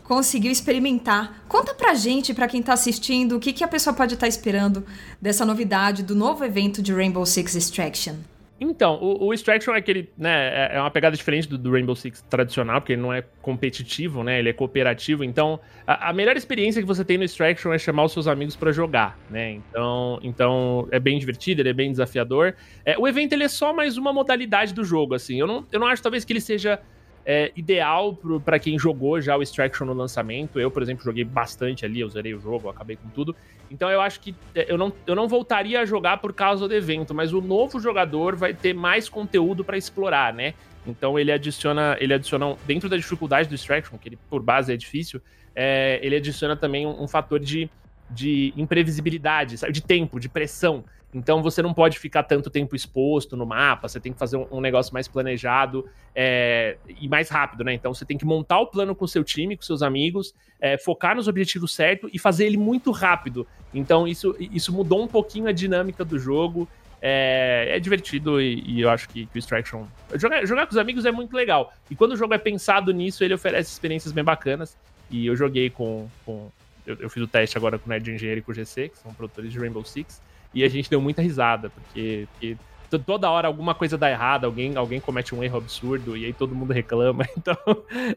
conseguiu 0.04 0.50
experimentar. 0.50 1.44
Conta 1.48 1.74
pra 1.74 1.94
gente, 1.94 2.34
pra 2.34 2.48
quem 2.48 2.62
tá 2.62 2.72
assistindo, 2.72 3.36
o 3.36 3.40
que, 3.40 3.52
que 3.52 3.64
a 3.64 3.68
pessoa 3.68 3.94
pode 3.94 4.14
estar 4.14 4.26
tá 4.26 4.28
esperando 4.28 4.84
dessa 5.20 5.44
novidade, 5.44 6.02
do 6.02 6.14
novo 6.14 6.44
evento 6.44 6.82
de 6.82 6.92
Rainbow 6.92 7.24
Six 7.24 7.54
Extraction. 7.54 8.16
Então, 8.60 8.96
o, 9.02 9.26
o, 9.26 9.34
Extraction 9.34 9.74
é 9.74 9.78
aquele, 9.78 10.08
né, 10.16 10.70
é, 10.70 10.76
é 10.76 10.80
uma 10.80 10.90
pegada 10.90 11.16
diferente 11.16 11.48
do, 11.48 11.58
do, 11.58 11.72
Rainbow 11.72 11.96
Six 11.96 12.22
tradicional, 12.30 12.80
porque 12.80 12.92
ele 12.92 13.02
não 13.02 13.12
é 13.12 13.24
competitivo, 13.40 14.22
né, 14.22 14.38
ele 14.38 14.50
é 14.50 14.52
cooperativo, 14.52 15.24
então 15.24 15.58
a, 15.84 16.10
a 16.10 16.12
melhor 16.12 16.36
experiência 16.36 16.80
que 16.80 16.86
você 16.86 17.04
tem 17.04 17.18
no 17.18 17.24
Extraction 17.24 17.72
é 17.72 17.78
chamar 17.78 18.04
os 18.04 18.12
seus 18.12 18.28
amigos 18.28 18.54
para 18.54 18.70
jogar, 18.70 19.18
né, 19.28 19.52
então, 19.52 20.20
então 20.22 20.88
é 20.92 21.00
bem 21.00 21.18
divertido, 21.18 21.60
ele 21.60 21.70
é 21.70 21.72
bem 21.72 21.90
desafiador. 21.90 22.54
É, 22.84 22.96
o 22.96 23.08
evento, 23.08 23.32
ele 23.32 23.42
é 23.42 23.48
só 23.48 23.72
mais 23.72 23.96
uma 23.96 24.12
modalidade 24.12 24.72
do 24.72 24.84
jogo, 24.84 25.14
assim, 25.14 25.40
eu 25.40 25.46
não, 25.46 25.66
eu 25.72 25.80
não 25.80 25.88
acho 25.88 26.00
talvez 26.00 26.24
que 26.24 26.32
ele 26.32 26.40
seja 26.40 26.78
é, 27.24 27.52
ideal 27.54 28.18
para 28.44 28.58
quem 28.58 28.78
jogou 28.78 29.20
já 29.20 29.36
o 29.36 29.42
Extraction 29.42 29.86
no 29.86 29.92
lançamento. 29.92 30.58
Eu, 30.58 30.70
por 30.70 30.82
exemplo, 30.82 31.04
joguei 31.04 31.24
bastante 31.24 31.84
ali, 31.84 32.00
eu 32.00 32.08
zerei 32.08 32.34
o 32.34 32.40
jogo, 32.40 32.68
acabei 32.68 32.96
com 32.96 33.08
tudo. 33.08 33.34
Então 33.70 33.90
eu 33.90 34.00
acho 34.00 34.20
que 34.20 34.34
é, 34.54 34.70
eu 34.70 34.76
não, 34.76 34.92
eu 35.06 35.14
não 35.14 35.28
voltaria 35.28 35.80
a 35.80 35.84
jogar 35.84 36.18
por 36.18 36.32
causa 36.32 36.68
do 36.68 36.74
evento, 36.74 37.14
mas 37.14 37.32
o 37.32 37.40
novo 37.40 37.80
jogador 37.80 38.36
vai 38.36 38.52
ter 38.52 38.74
mais 38.74 39.08
conteúdo 39.08 39.64
para 39.64 39.76
explorar, 39.76 40.34
né? 40.34 40.54
Então 40.86 41.18
ele 41.18 41.30
adiciona, 41.30 41.96
ele 42.00 42.12
adiciona 42.12 42.56
dentro 42.66 42.88
da 42.88 42.96
dificuldade 42.96 43.48
do 43.48 43.54
Extraction, 43.54 43.96
que 43.96 44.08
ele 44.08 44.18
por 44.28 44.42
base 44.42 44.72
é 44.72 44.76
difícil, 44.76 45.22
é, 45.54 46.00
ele 46.02 46.16
adiciona 46.16 46.56
também 46.56 46.86
um, 46.86 47.02
um 47.02 47.08
fator 47.08 47.38
de, 47.38 47.70
de 48.14 48.52
imprevisibilidade, 48.56 49.58
sabe? 49.58 49.72
de 49.72 49.82
tempo, 49.82 50.20
de 50.20 50.28
pressão. 50.28 50.84
Então 51.14 51.42
você 51.42 51.60
não 51.60 51.74
pode 51.74 51.98
ficar 51.98 52.22
tanto 52.22 52.48
tempo 52.48 52.74
exposto 52.74 53.36
no 53.36 53.44
mapa, 53.44 53.86
você 53.86 54.00
tem 54.00 54.12
que 54.12 54.18
fazer 54.18 54.38
um, 54.50 54.60
negócio 54.60 54.94
mais 54.94 55.06
planejado 55.06 55.86
é, 56.14 56.78
e 57.00 57.06
mais 57.06 57.28
rápido, 57.28 57.64
né? 57.64 57.74
Então 57.74 57.92
você 57.92 58.04
tem 58.04 58.16
que 58.16 58.24
montar 58.24 58.60
o 58.60 58.66
plano 58.66 58.94
com 58.94 59.06
seu 59.06 59.22
time, 59.22 59.54
com 59.54 59.62
seus 59.62 59.82
amigos, 59.82 60.34
é, 60.58 60.78
focar 60.78 61.14
nos 61.14 61.28
objetivos 61.28 61.74
certos 61.74 62.10
e 62.14 62.18
fazer 62.18 62.46
ele 62.46 62.56
muito 62.56 62.90
rápido. 62.90 63.46
Então 63.74 64.08
isso, 64.08 64.34
isso 64.38 64.72
mudou 64.72 65.02
um 65.02 65.06
pouquinho 65.06 65.48
a 65.48 65.52
dinâmica 65.52 66.02
do 66.02 66.18
jogo. 66.18 66.66
É, 67.04 67.66
é 67.76 67.80
divertido 67.80 68.40
e, 68.40 68.62
e, 68.64 68.80
eu 68.80 68.88
acho 68.88 69.08
que, 69.08 69.26
que 69.26 69.36
o 69.36 69.38
Extraction. 69.38 69.84
Jogar, 70.14 70.46
jogar 70.46 70.66
com 70.66 70.70
os 70.70 70.78
amigos 70.78 71.04
é 71.04 71.10
muito 71.10 71.36
legal. 71.36 71.74
E 71.90 71.96
quando 71.96 72.12
o 72.12 72.16
jogo 72.16 72.32
é 72.32 72.38
pensado 72.38 72.92
nisso, 72.92 73.24
ele 73.24 73.34
oferece 73.34 73.72
experiências 73.72 74.12
bem 74.12 74.22
bacanas. 74.22 74.78
E 75.10 75.26
eu 75.26 75.36
joguei 75.36 75.68
com. 75.68 76.08
com 76.24 76.48
eu, 76.86 76.96
eu, 77.00 77.10
fiz 77.10 77.22
o 77.22 77.26
teste 77.26 77.56
agora 77.56 77.78
com 77.78 77.86
o 77.86 77.88
Nerd 77.88 78.10
Engenheiro 78.10 78.40
e 78.40 78.42
com 78.42 78.52
o 78.52 78.54
GC, 78.54 78.88
que 78.88 78.98
são 78.98 79.12
produtores 79.14 79.52
de 79.52 79.58
Rainbow 79.58 79.84
Six. 79.84 80.20
E 80.54 80.64
a 80.64 80.68
gente 80.68 80.90
deu 80.90 81.00
muita 81.00 81.22
risada, 81.22 81.70
porque, 81.70 82.28
porque 82.32 82.56
toda 82.98 83.30
hora 83.30 83.48
alguma 83.48 83.74
coisa 83.74 83.96
dá 83.96 84.10
errado, 84.10 84.44
alguém, 84.44 84.76
alguém 84.76 85.00
comete 85.00 85.34
um 85.34 85.42
erro 85.42 85.58
absurdo 85.58 86.16
e 86.16 86.26
aí 86.26 86.32
todo 86.32 86.54
mundo 86.54 86.72
reclama. 86.72 87.26
Então, 87.36 87.56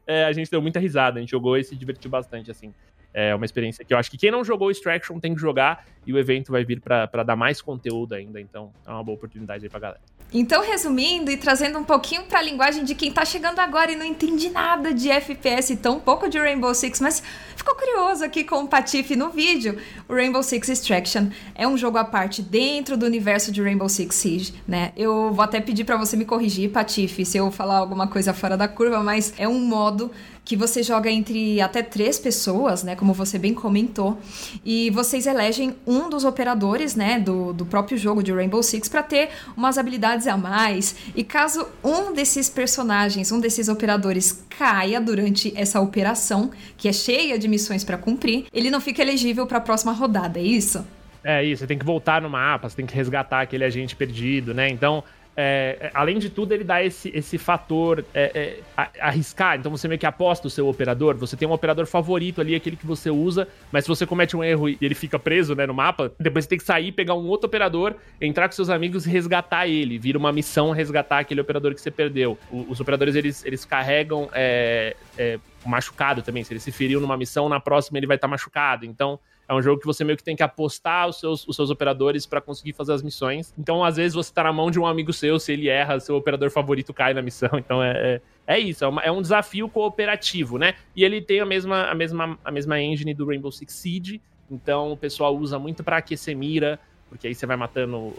é, 0.06 0.26
a 0.26 0.34
gente 0.34 0.52
deu 0.52 0.62
muita 0.62 0.80
risada, 0.80 1.18
a 1.18 1.22
gente 1.22 1.32
jogou 1.32 1.58
e 1.58 1.64
se 1.64 1.76
divertiu 1.76 2.10
bastante, 2.10 2.52
assim. 2.52 2.74
É 3.18 3.34
uma 3.34 3.46
experiência 3.46 3.86
que 3.86 3.94
eu 3.94 3.98
acho 3.98 4.12
que 4.12 4.18
quem 4.18 4.30
não 4.30 4.44
jogou 4.44 4.70
Extraction 4.70 5.22
tem 5.22 5.34
que 5.34 5.40
jogar 5.40 5.86
e 6.06 6.12
o 6.12 6.20
evento 6.20 6.52
vai 6.52 6.66
vir 6.66 6.82
para 6.82 7.24
dar 7.24 7.38
mais 7.38 7.62
conteúdo 7.62 8.14
ainda, 8.14 8.42
então 8.42 8.74
é 8.86 8.92
uma 8.92 9.02
boa 9.02 9.16
oportunidade 9.16 9.64
aí 9.64 9.70
pra 9.70 9.80
galera. 9.80 10.02
Então, 10.34 10.62
resumindo 10.62 11.32
e 11.32 11.38
trazendo 11.38 11.80
um 11.80 11.84
pouquinho 11.84 12.24
para 12.24 12.40
a 12.40 12.42
linguagem 12.42 12.84
de 12.84 12.94
quem 12.94 13.12
tá 13.12 13.24
chegando 13.24 13.60
agora 13.60 13.92
e 13.92 13.96
não 13.96 14.04
entende 14.04 14.50
nada 14.50 14.94
de 14.94 15.10
FPS, 15.10 15.78
tão 15.78 15.98
pouco 15.98 16.28
de 16.28 16.38
Rainbow 16.38 16.74
Six, 16.76 17.00
mas 17.00 17.24
ficou 17.56 17.74
curioso 17.76 18.26
aqui 18.26 18.44
com 18.44 18.64
o 18.64 18.68
Patife 18.68 19.16
no 19.16 19.30
vídeo, 19.30 19.80
o 20.10 20.14
Rainbow 20.14 20.44
Six 20.44 20.68
Extraction 20.68 21.30
é 21.54 21.66
um 21.66 21.78
jogo 21.78 21.98
à 21.98 22.04
parte 22.04 22.42
dentro 22.42 22.98
do 22.98 23.06
universo 23.06 23.50
de 23.50 23.62
Rainbow 23.62 23.88
Six 23.88 24.14
Siege, 24.14 24.54
né? 24.68 24.92
Eu 24.98 25.32
vou 25.32 25.44
até 25.44 25.62
pedir 25.62 25.86
para 25.86 25.96
você 25.96 26.18
me 26.18 26.26
corrigir, 26.26 26.70
Patife, 26.70 27.24
se 27.24 27.38
eu 27.38 27.50
falar 27.50 27.78
alguma 27.78 28.08
coisa 28.08 28.34
fora 28.34 28.58
da 28.58 28.68
curva, 28.68 29.02
mas 29.02 29.34
é 29.38 29.48
um 29.48 29.60
modo 29.60 30.12
que 30.46 30.56
você 30.56 30.84
joga 30.84 31.10
entre 31.10 31.60
até 31.60 31.82
três 31.82 32.20
pessoas, 32.20 32.84
né? 32.84 32.96
Como 32.96 33.14
você 33.14 33.40
bem 33.40 33.54
comentou. 33.54 34.18
E 34.64 34.92
vocês 34.92 35.25
elegem 35.25 35.75
um 35.88 36.08
dos 36.08 36.24
operadores, 36.24 36.96
né? 36.96 37.20
Do, 37.20 37.52
do 37.52 37.66
próprio 37.66 37.98
jogo 37.98 38.22
de 38.22 38.32
Rainbow 38.32 38.62
Six 38.62 38.88
para 38.88 39.02
ter 39.02 39.30
umas 39.58 39.80
habilidades 39.80 40.28
a 40.28 40.38
mais. 40.38 40.96
E 41.16 41.24
caso 41.24 41.68
um 41.84 42.14
desses 42.14 42.48
personagens, 42.48 43.32
um 43.32 43.40
desses 43.40 43.68
operadores 43.68 44.46
caia 44.58 45.02
durante 45.02 45.52
essa 45.56 45.82
operação, 45.82 46.52
que 46.78 46.88
é 46.88 46.94
cheia 46.94 47.40
de 47.40 47.48
missões 47.48 47.84
para 47.84 47.98
cumprir, 47.98 48.46
ele 48.54 48.70
não 48.70 48.80
fica 48.80 49.02
elegível 49.02 49.48
para 49.48 49.58
a 49.58 49.62
próxima 49.62 49.92
rodada, 49.92 50.40
é 50.40 50.44
isso? 50.44 50.86
É 51.24 51.44
isso, 51.44 51.62
você 51.62 51.68
tem 51.68 51.80
que 51.80 51.86
voltar 51.86 52.22
no 52.22 52.30
mapa, 52.30 52.70
você 52.70 52.75
tem 52.75 52.86
que 52.86 52.94
resgatar 52.94 53.42
aquele 53.42 53.64
agente 53.64 53.96
perdido, 53.96 54.54
né? 54.54 54.70
Então, 54.70 55.04
é, 55.38 55.77
é, 55.82 55.92
além 55.94 56.18
de 56.18 56.30
tudo, 56.30 56.54
ele 56.54 56.63
dá 56.63 56.84
esse, 56.84 57.12
esse 57.13 57.38
fator 57.38 58.06
é, 58.13 58.62
é, 58.77 58.89
arriscar. 59.00 59.58
Então 59.58 59.70
você 59.70 59.88
meio 59.88 60.00
que 60.00 60.06
aposta 60.06 60.48
o 60.48 60.50
seu 60.50 60.68
operador. 60.68 61.15
Você 61.18 61.36
tem 61.36 61.48
um 61.48 61.51
operador 61.51 61.86
favorito 61.86 62.39
ali, 62.39 62.56
aquele 62.56 62.75
que 62.75 62.86
você 62.86 63.10
usa, 63.10 63.48
mas 63.72 63.84
se 63.84 63.88
você 63.89 64.06
comete 64.06 64.36
um 64.38 64.44
erro 64.44 64.70
e 64.70 64.77
ele 64.82 64.96
fica 64.96 65.20
preso 65.20 65.54
né, 65.54 65.65
no 65.65 65.74
mapa, 65.74 66.12
depois 66.18 66.46
você 66.46 66.50
tem 66.50 66.58
que 66.58 66.63
sair, 66.63 66.92
pegar 66.92 67.15
um 67.15 67.27
outro 67.27 67.48
operador, 67.48 67.96
entrar 68.22 68.48
com 68.48 68.56
seus 68.56 68.70
amigos 68.70 69.06
e 69.06 69.10
resgatar 69.10 69.68
ele. 69.68 69.98
Vira 69.98 70.18
uma 70.18 70.32
missão 70.32 70.72
resgatar 70.72 71.20
aquele 71.20 71.42
operador 71.42 71.74
que 71.74 71.82
você 71.82 71.92
perdeu. 71.92 72.38
O, 72.50 72.65
os 72.70 72.80
operadores 72.80 73.15
eles, 73.15 73.44
eles 73.46 73.65
carregam 73.65 74.30
é, 74.34 74.96
é, 75.18 75.38
machucado 75.65 76.22
também. 76.22 76.44
Se 76.44 76.54
ele 76.54 76.62
se 76.62 76.72
feriu 76.72 77.01
numa 77.01 77.18
missão, 77.18 77.50
na 77.50 77.60
próxima 77.60 77.98
ele 77.98 78.08
vai 78.08 78.15
estar 78.15 78.27
tá 78.27 78.32
machucado. 78.32 78.86
Então 78.86 79.20
é 79.48 79.54
um 79.54 79.62
jogo 79.62 79.80
que 79.80 79.86
você 79.86 80.04
meio 80.04 80.18
que 80.18 80.24
tem 80.24 80.36
que 80.36 80.44
apostar 80.44 81.08
os 81.08 81.20
seus, 81.20 81.48
os 81.48 81.56
seus 81.56 81.70
operadores 81.70 82.25
para 82.25 82.42
conseguir 82.42 82.74
fazer 82.74 82.94
as 82.94 83.04
missões. 83.04 83.54
Então, 83.58 83.84
às 83.84 83.98
vezes, 83.98 84.14
você 84.14 84.34
tá 84.34 84.44
na 84.44 84.54
mão 84.54 84.72
de 84.72 84.80
um 84.80 84.86
amigo 84.86 85.14
seu, 85.14 85.40
se 85.40 85.54
ele 85.54 85.70
erra, 85.70 86.00
seu 86.00 86.16
operador 86.16 86.50
favorito 86.50 86.94
cai 86.94 87.14
na 87.14 87.22
missão. 87.22 87.50
Então, 87.66 87.82
é, 87.82 88.22
é, 88.48 88.56
é 88.56 88.60
isso. 88.60 88.84
É, 88.84 88.88
uma, 88.88 89.02
é, 89.02 89.12
um 89.12 89.22
desafio 89.22 89.68
cooperativo, 89.68 90.58
né? 90.60 90.75
E 90.96 91.04
ele 91.04 91.20
tem 91.20 91.40
a 91.40 91.46
mesma, 91.46 91.86
a, 91.86 91.96
mesma, 91.96 92.38
a 92.44 92.52
mesma 92.52 92.80
engine 92.80 93.14
do 93.14 93.25
Rainbow 93.25 93.52
Six 93.52 93.74
Siege. 93.74 94.22
Então, 94.50 94.92
o 94.92 94.98
pessoal 94.98 95.36
usa 95.36 95.58
muito 95.58 95.84
para 95.84 95.98
aquecer 95.98 96.36
mira, 96.36 96.80
porque 97.16 97.28
aí 97.28 97.36
você 97.36 97.46
vai 97.46 97.56
matando 97.56 98.14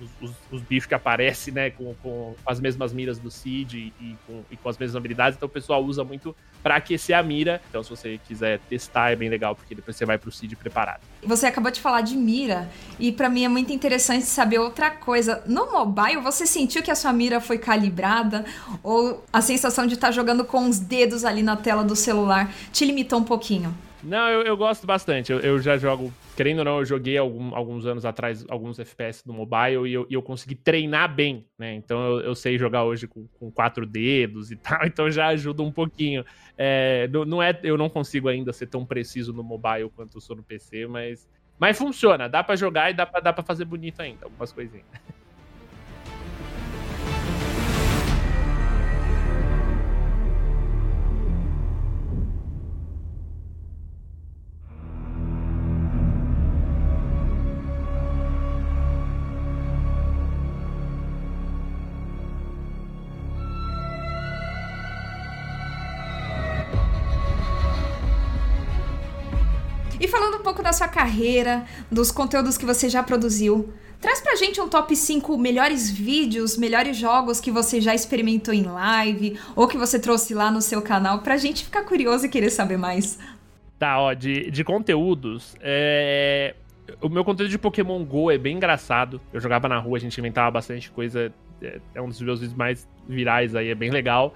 os, 0.00 0.10
os, 0.20 0.36
os 0.52 0.62
bichos 0.62 0.86
que 0.86 0.94
aparecem, 0.94 1.52
né, 1.52 1.70
com, 1.70 1.94
com, 2.00 2.34
as 2.46 2.60
mesmas 2.60 2.92
miras 2.92 3.18
do 3.18 3.28
Cid 3.28 3.92
e 4.00 4.16
com, 4.24 4.44
e 4.48 4.56
com, 4.56 4.68
as 4.68 4.78
mesmas 4.78 4.94
habilidades, 4.94 5.36
então 5.36 5.48
o 5.48 5.50
pessoal 5.50 5.84
usa 5.84 6.04
muito 6.04 6.34
para 6.62 6.76
aquecer 6.76 7.16
a 7.16 7.22
mira. 7.22 7.60
Então, 7.68 7.82
se 7.82 7.90
você 7.90 8.20
quiser 8.26 8.60
testar, 8.68 9.10
é 9.10 9.16
bem 9.16 9.28
legal, 9.28 9.56
porque 9.56 9.74
depois 9.74 9.96
você 9.96 10.04
vai 10.04 10.16
pro 10.16 10.30
Cid 10.30 10.54
preparado. 10.54 11.00
Você 11.24 11.46
acabou 11.46 11.72
de 11.72 11.80
falar 11.80 12.02
de 12.02 12.16
mira, 12.16 12.70
e 13.00 13.10
para 13.10 13.28
mim 13.28 13.44
é 13.44 13.48
muito 13.48 13.72
interessante 13.72 14.26
saber 14.26 14.60
outra 14.60 14.90
coisa. 14.92 15.42
No 15.46 15.72
mobile, 15.72 16.18
você 16.18 16.46
sentiu 16.46 16.82
que 16.84 16.90
a 16.90 16.94
sua 16.94 17.12
mira 17.12 17.40
foi 17.40 17.58
calibrada? 17.58 18.44
Ou 18.80 19.24
a 19.32 19.40
sensação 19.40 19.88
de 19.88 19.94
estar 19.94 20.08
tá 20.08 20.12
jogando 20.12 20.44
com 20.44 20.68
os 20.68 20.78
dedos 20.78 21.24
ali 21.24 21.42
na 21.42 21.56
tela 21.56 21.82
do 21.82 21.96
celular 21.96 22.54
te 22.72 22.84
limitou 22.84 23.18
um 23.18 23.24
pouquinho? 23.24 23.76
Não, 24.06 24.28
eu, 24.28 24.42
eu 24.42 24.56
gosto 24.56 24.86
bastante. 24.86 25.32
Eu, 25.32 25.40
eu, 25.40 25.58
já 25.58 25.76
jogo, 25.76 26.12
querendo 26.36 26.60
ou 26.60 26.64
não, 26.64 26.78
eu 26.78 26.84
joguei 26.84 27.18
algum, 27.18 27.52
alguns 27.54 27.84
anos 27.86 28.04
atrás 28.04 28.44
alguns 28.48 28.78
FPS 28.78 29.26
no 29.26 29.34
mobile 29.34 29.88
e 29.88 29.92
eu, 29.92 30.06
e 30.08 30.14
eu 30.14 30.22
consegui 30.22 30.54
treinar 30.54 31.12
bem, 31.12 31.44
né? 31.58 31.74
Então 31.74 32.00
eu, 32.12 32.20
eu 32.20 32.34
sei 32.36 32.56
jogar 32.56 32.84
hoje 32.84 33.08
com, 33.08 33.26
com, 33.40 33.50
quatro 33.50 33.84
dedos 33.84 34.52
e 34.52 34.56
tal, 34.56 34.86
então 34.86 35.10
já 35.10 35.26
ajuda 35.26 35.62
um 35.62 35.72
pouquinho. 35.72 36.24
É, 36.56 37.08
não 37.26 37.42
é, 37.42 37.58
eu 37.64 37.76
não 37.76 37.90
consigo 37.90 38.28
ainda 38.28 38.52
ser 38.52 38.68
tão 38.68 38.86
preciso 38.86 39.32
no 39.32 39.42
mobile 39.42 39.90
quanto 39.90 40.16
eu 40.16 40.20
sou 40.20 40.36
no 40.36 40.42
PC, 40.42 40.86
mas, 40.86 41.28
mas 41.58 41.76
funciona. 41.76 42.28
Dá 42.28 42.44
para 42.44 42.54
jogar 42.54 42.92
e 42.92 42.94
dá 42.94 43.06
pra 43.06 43.42
fazer 43.42 43.64
bonito 43.64 44.00
ainda, 44.00 44.26
algumas 44.26 44.52
coisinhas. 44.52 44.86
falando 70.26 70.40
um 70.40 70.42
pouco 70.42 70.62
da 70.62 70.72
sua 70.72 70.88
carreira, 70.88 71.64
dos 71.90 72.10
conteúdos 72.10 72.58
que 72.58 72.66
você 72.66 72.88
já 72.88 73.00
produziu, 73.00 73.72
traz 74.00 74.20
pra 74.20 74.34
gente 74.34 74.60
um 74.60 74.68
top 74.68 74.96
5 74.96 75.38
melhores 75.38 75.88
vídeos, 75.88 76.56
melhores 76.56 76.96
jogos 76.96 77.40
que 77.40 77.50
você 77.50 77.80
já 77.80 77.94
experimentou 77.94 78.52
em 78.52 78.64
live 78.64 79.38
ou 79.54 79.68
que 79.68 79.76
você 79.76 80.00
trouxe 80.00 80.34
lá 80.34 80.50
no 80.50 80.60
seu 80.60 80.82
canal 80.82 81.20
pra 81.20 81.36
gente 81.36 81.64
ficar 81.64 81.84
curioso 81.84 82.26
e 82.26 82.28
querer 82.28 82.50
saber 82.50 82.76
mais. 82.76 83.18
Tá, 83.78 84.00
ó, 84.00 84.12
de, 84.14 84.50
de 84.50 84.64
conteúdos, 84.64 85.54
é... 85.60 86.56
o 87.00 87.08
meu 87.08 87.24
conteúdo 87.24 87.50
de 87.50 87.58
Pokémon 87.58 88.04
GO 88.04 88.28
é 88.30 88.38
bem 88.38 88.56
engraçado. 88.56 89.20
Eu 89.32 89.40
jogava 89.40 89.68
na 89.68 89.78
rua, 89.78 89.96
a 89.96 90.00
gente 90.00 90.18
inventava 90.18 90.50
bastante 90.50 90.90
coisa. 90.90 91.32
É, 91.62 91.80
é 91.94 92.02
um 92.02 92.08
dos 92.08 92.20
meus 92.20 92.40
vídeos 92.40 92.56
mais 92.56 92.88
virais 93.08 93.54
aí, 93.54 93.68
é 93.68 93.74
bem 93.76 93.90
legal. 93.90 94.34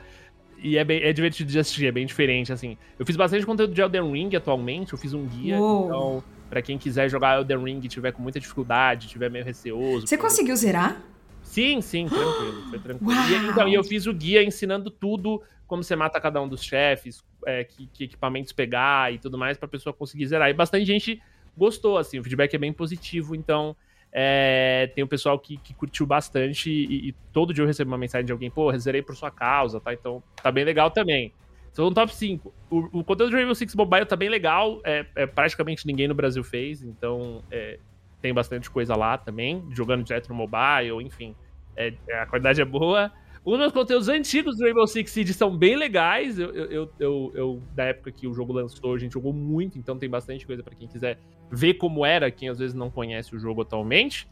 E 0.62 0.76
é, 0.76 0.84
bem, 0.84 1.02
é 1.02 1.12
divertido 1.12 1.50
de 1.50 1.58
assistir, 1.58 1.86
é 1.86 1.92
bem 1.92 2.04
diferente, 2.04 2.52
assim. 2.52 2.76
Eu 2.98 3.06
fiz 3.06 3.16
bastante 3.16 3.46
conteúdo 3.46 3.72
de 3.72 3.80
Elden 3.80 4.12
Ring 4.12 4.36
atualmente, 4.36 4.92
eu 4.92 4.98
fiz 4.98 5.14
um 5.14 5.26
guia, 5.26 5.58
Uou. 5.58 5.86
então, 5.86 6.24
pra 6.50 6.60
quem 6.60 6.76
quiser 6.76 7.08
jogar 7.08 7.38
Elden 7.38 7.64
Ring 7.64 7.80
e 7.82 7.88
tiver 7.88 8.12
com 8.12 8.22
muita 8.22 8.38
dificuldade, 8.38 9.08
tiver 9.08 9.30
meio 9.30 9.44
receoso... 9.44 10.06
Você 10.06 10.18
conseguiu 10.18 10.54
zerar? 10.56 11.00
Sim, 11.42 11.80
sim, 11.80 12.06
tranquilo, 12.06 12.62
foi 12.68 12.78
tranquilo. 12.78 13.12
E, 13.12 13.50
então, 13.50 13.68
e 13.68 13.74
eu 13.74 13.82
fiz 13.82 14.06
o 14.06 14.12
guia 14.12 14.42
ensinando 14.42 14.90
tudo, 14.90 15.42
como 15.66 15.82
você 15.82 15.96
mata 15.96 16.20
cada 16.20 16.40
um 16.42 16.48
dos 16.48 16.62
chefes, 16.62 17.24
é, 17.46 17.64
que, 17.64 17.88
que, 17.92 18.04
equipamentos 18.04 18.52
pegar 18.52 19.12
e 19.12 19.18
tudo 19.18 19.38
mais, 19.38 19.56
pra 19.56 19.66
pessoa 19.66 19.94
conseguir 19.94 20.26
zerar. 20.26 20.50
E 20.50 20.52
bastante 20.52 20.84
gente 20.84 21.22
gostou, 21.56 21.96
assim, 21.96 22.18
o 22.18 22.22
feedback 22.22 22.54
é 22.54 22.58
bem 22.58 22.72
positivo, 22.72 23.34
então... 23.34 23.74
É, 24.12 24.90
tem 24.94 25.04
o 25.04 25.06
um 25.06 25.08
pessoal 25.08 25.38
que, 25.38 25.56
que 25.58 25.72
curtiu 25.72 26.04
bastante 26.04 26.68
e, 26.68 27.08
e, 27.08 27.12
todo 27.32 27.54
dia 27.54 27.62
eu 27.62 27.66
recebo 27.66 27.92
uma 27.92 27.98
mensagem 27.98 28.26
de 28.26 28.32
alguém, 28.32 28.50
pô, 28.50 28.76
zerei 28.76 29.02
por 29.02 29.14
sua 29.14 29.30
causa, 29.30 29.80
tá? 29.80 29.92
Então 29.92 30.22
tá 30.42 30.50
bem 30.50 30.64
legal 30.64 30.90
também. 30.90 31.32
São 31.72 31.86
um 31.86 31.94
top 31.94 32.12
5. 32.12 32.52
O, 32.68 33.00
o 33.00 33.04
conteúdo 33.04 33.30
do 33.30 33.36
Rainbow 33.36 33.54
Six 33.54 33.74
Mobile 33.74 34.04
tá 34.04 34.16
bem 34.16 34.28
legal, 34.28 34.80
é, 34.84 35.06
é 35.14 35.26
praticamente 35.26 35.86
ninguém 35.86 36.08
no 36.08 36.14
Brasil 36.14 36.42
fez, 36.42 36.82
então 36.82 37.44
é, 37.50 37.78
tem 38.20 38.34
bastante 38.34 38.68
coisa 38.68 38.96
lá 38.96 39.16
também, 39.16 39.64
jogando 39.70 40.02
direto 40.02 40.28
no 40.28 40.34
mobile, 40.34 41.02
enfim. 41.02 41.34
É, 41.76 41.94
a 42.20 42.26
qualidade 42.26 42.60
é 42.60 42.64
boa. 42.64 43.12
Os 43.44 43.58
meus 43.58 43.72
conteúdos 43.72 44.08
antigos 44.08 44.56
do 44.58 44.64
Rainbow 44.64 44.86
Six 44.86 45.10
Siege 45.10 45.32
são 45.32 45.56
bem 45.56 45.74
legais. 45.74 46.38
Eu, 46.38 46.50
eu, 46.54 46.92
eu, 46.98 47.32
eu, 47.34 47.62
da 47.74 47.84
época 47.84 48.12
que 48.12 48.26
o 48.26 48.34
jogo 48.34 48.52
lançou, 48.52 48.94
a 48.94 48.98
gente 48.98 49.12
jogou 49.12 49.32
muito, 49.32 49.78
então 49.78 49.98
tem 49.98 50.10
bastante 50.10 50.46
coisa 50.46 50.62
para 50.62 50.74
quem 50.74 50.86
quiser 50.86 51.18
ver 51.50 51.74
como 51.74 52.04
era, 52.04 52.30
quem 52.30 52.50
às 52.50 52.58
vezes 52.58 52.74
não 52.74 52.90
conhece 52.90 53.34
o 53.34 53.38
jogo 53.38 53.62
atualmente. 53.62 54.28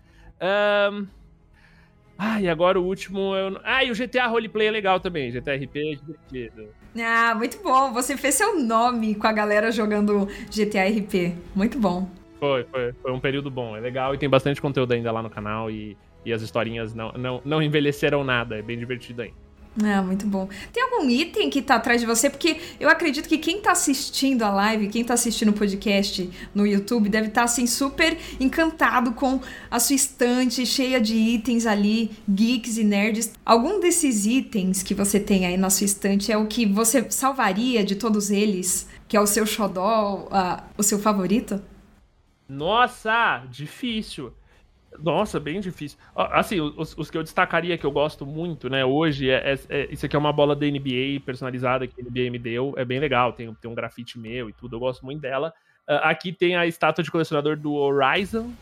Um... 0.92 1.06
Ah, 2.20 2.40
e 2.40 2.48
agora 2.48 2.80
o 2.80 2.84
último. 2.84 3.34
Eu... 3.36 3.60
Ah, 3.62 3.84
e 3.84 3.92
o 3.92 3.94
GTA 3.94 4.26
Roleplay 4.26 4.66
é 4.66 4.70
legal 4.72 4.98
também. 4.98 5.30
GTA 5.30 5.54
RP 5.54 5.76
é 5.76 5.94
divertido. 5.94 6.68
Ah, 7.00 7.32
muito 7.34 7.62
bom. 7.62 7.92
Você 7.92 8.16
fez 8.16 8.34
seu 8.34 8.60
nome 8.60 9.14
com 9.14 9.26
a 9.28 9.32
galera 9.32 9.70
jogando 9.70 10.26
GTA 10.50 10.88
RP. 10.88 11.36
Muito 11.54 11.78
bom. 11.78 12.10
Foi, 12.40 12.64
foi, 12.64 12.92
foi 12.92 13.12
um 13.12 13.20
período 13.20 13.50
bom. 13.50 13.76
É 13.76 13.80
legal 13.80 14.14
e 14.14 14.18
tem 14.18 14.28
bastante 14.28 14.60
conteúdo 14.60 14.92
ainda 14.92 15.12
lá 15.12 15.22
no 15.22 15.30
canal. 15.30 15.70
E 15.70 15.96
e 16.28 16.32
as 16.32 16.42
historinhas 16.42 16.94
não, 16.94 17.12
não, 17.12 17.40
não 17.44 17.62
envelheceram 17.62 18.22
nada. 18.22 18.58
É 18.58 18.62
bem 18.62 18.78
divertido 18.78 19.22
aí. 19.22 19.32
Ah, 19.82 20.02
muito 20.02 20.26
bom. 20.26 20.48
Tem 20.72 20.82
algum 20.82 21.08
item 21.08 21.48
que 21.48 21.62
tá 21.62 21.76
atrás 21.76 22.00
de 22.00 22.06
você? 22.06 22.28
Porque 22.28 22.56
eu 22.80 22.88
acredito 22.88 23.28
que 23.28 23.38
quem 23.38 23.60
tá 23.60 23.72
assistindo 23.72 24.42
a 24.42 24.50
live, 24.50 24.88
quem 24.88 25.04
tá 25.04 25.14
assistindo 25.14 25.50
o 25.50 25.52
podcast 25.52 26.28
no 26.52 26.66
YouTube, 26.66 27.08
deve 27.08 27.28
estar, 27.28 27.42
tá, 27.42 27.44
assim, 27.44 27.66
super 27.66 28.18
encantado 28.40 29.12
com 29.12 29.40
a 29.70 29.78
sua 29.78 29.94
estante 29.94 30.66
cheia 30.66 31.00
de 31.00 31.14
itens 31.14 31.64
ali, 31.64 32.10
geeks 32.28 32.76
e 32.76 32.82
nerds. 32.82 33.32
Algum 33.44 33.78
desses 33.78 34.26
itens 34.26 34.82
que 34.82 34.94
você 34.94 35.20
tem 35.20 35.46
aí 35.46 35.56
na 35.56 35.70
sua 35.70 35.84
estante 35.84 36.32
é 36.32 36.36
o 36.36 36.46
que 36.46 36.66
você 36.66 37.08
salvaria 37.10 37.84
de 37.84 37.94
todos 37.94 38.30
eles? 38.30 38.88
Que 39.06 39.16
é 39.16 39.20
o 39.20 39.26
seu 39.26 39.46
xodó, 39.46 40.28
o 40.76 40.82
seu 40.82 40.98
favorito? 40.98 41.62
Nossa, 42.48 43.44
difícil. 43.48 44.32
Nossa, 45.02 45.38
bem 45.38 45.60
difícil. 45.60 45.98
Assim, 46.14 46.60
os, 46.60 46.96
os, 46.96 47.10
que 47.10 47.16
eu 47.16 47.22
destacaria 47.22 47.78
que 47.78 47.86
eu 47.86 47.90
gosto 47.90 48.26
muito, 48.26 48.68
né, 48.68 48.84
hoje, 48.84 49.30
é, 49.30 49.52
é, 49.52 49.58
é, 49.68 49.88
isso 49.92 50.04
aqui 50.04 50.16
é 50.16 50.18
uma 50.18 50.32
bola 50.32 50.56
da 50.56 50.66
NBA 50.66 51.20
personalizada 51.24 51.86
que 51.86 52.00
a 52.00 52.04
NBA 52.04 52.30
me 52.30 52.38
deu. 52.38 52.74
É 52.76 52.84
bem 52.84 52.98
legal, 52.98 53.32
tem, 53.32 53.52
tem 53.54 53.70
um 53.70 53.74
grafite 53.74 54.18
meu 54.18 54.48
e 54.48 54.52
tudo, 54.52 54.76
eu 54.76 54.80
gosto 54.80 55.04
muito 55.04 55.20
dela. 55.20 55.54
Uh, 55.88 56.02
aqui 56.02 56.32
tem 56.32 56.54
a 56.54 56.66
estátua 56.66 57.02
de 57.02 57.10
colecionador 57.10 57.56
do 57.56 57.72
Horizon, 57.72 58.52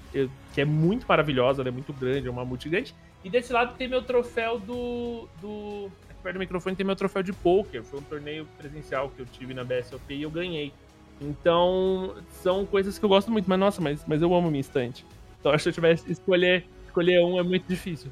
que 0.54 0.60
é 0.60 0.64
muito 0.64 1.06
maravilhosa, 1.08 1.60
ela 1.60 1.68
é 1.68 1.72
muito 1.72 1.92
grande, 1.92 2.28
é 2.28 2.30
uma 2.30 2.44
multigigante. 2.44 2.94
E 3.24 3.28
desse 3.28 3.52
lado 3.52 3.76
tem 3.76 3.88
meu 3.88 4.02
troféu 4.02 4.60
do. 4.60 5.28
do 5.40 5.90
aqui 6.08 6.22
perto 6.22 6.36
do 6.36 6.38
microfone 6.38 6.76
tem 6.76 6.86
meu 6.86 6.94
troféu 6.94 7.24
de 7.24 7.32
poker. 7.32 7.82
Foi 7.82 7.98
um 7.98 8.02
torneio 8.02 8.46
presencial 8.56 9.08
que 9.10 9.20
eu 9.20 9.26
tive 9.26 9.52
na 9.52 9.64
BSOP 9.64 10.14
e 10.14 10.22
eu 10.22 10.30
ganhei. 10.30 10.72
Então, 11.20 12.14
são 12.30 12.64
coisas 12.64 12.98
que 12.98 13.04
eu 13.04 13.08
gosto 13.08 13.30
muito, 13.32 13.48
mas 13.48 13.58
nossa, 13.58 13.80
mas, 13.80 14.04
mas 14.06 14.22
eu 14.22 14.32
amo 14.32 14.48
minha 14.48 14.60
estante. 14.60 15.04
Então 15.40 15.52
acho 15.52 15.58
que 15.58 15.62
se 15.64 15.68
eu 15.68 15.72
tivesse 15.72 16.10
escolher, 16.10 16.64
escolher 16.86 17.20
um 17.20 17.38
é 17.38 17.42
muito 17.42 17.66
difícil. 17.68 18.10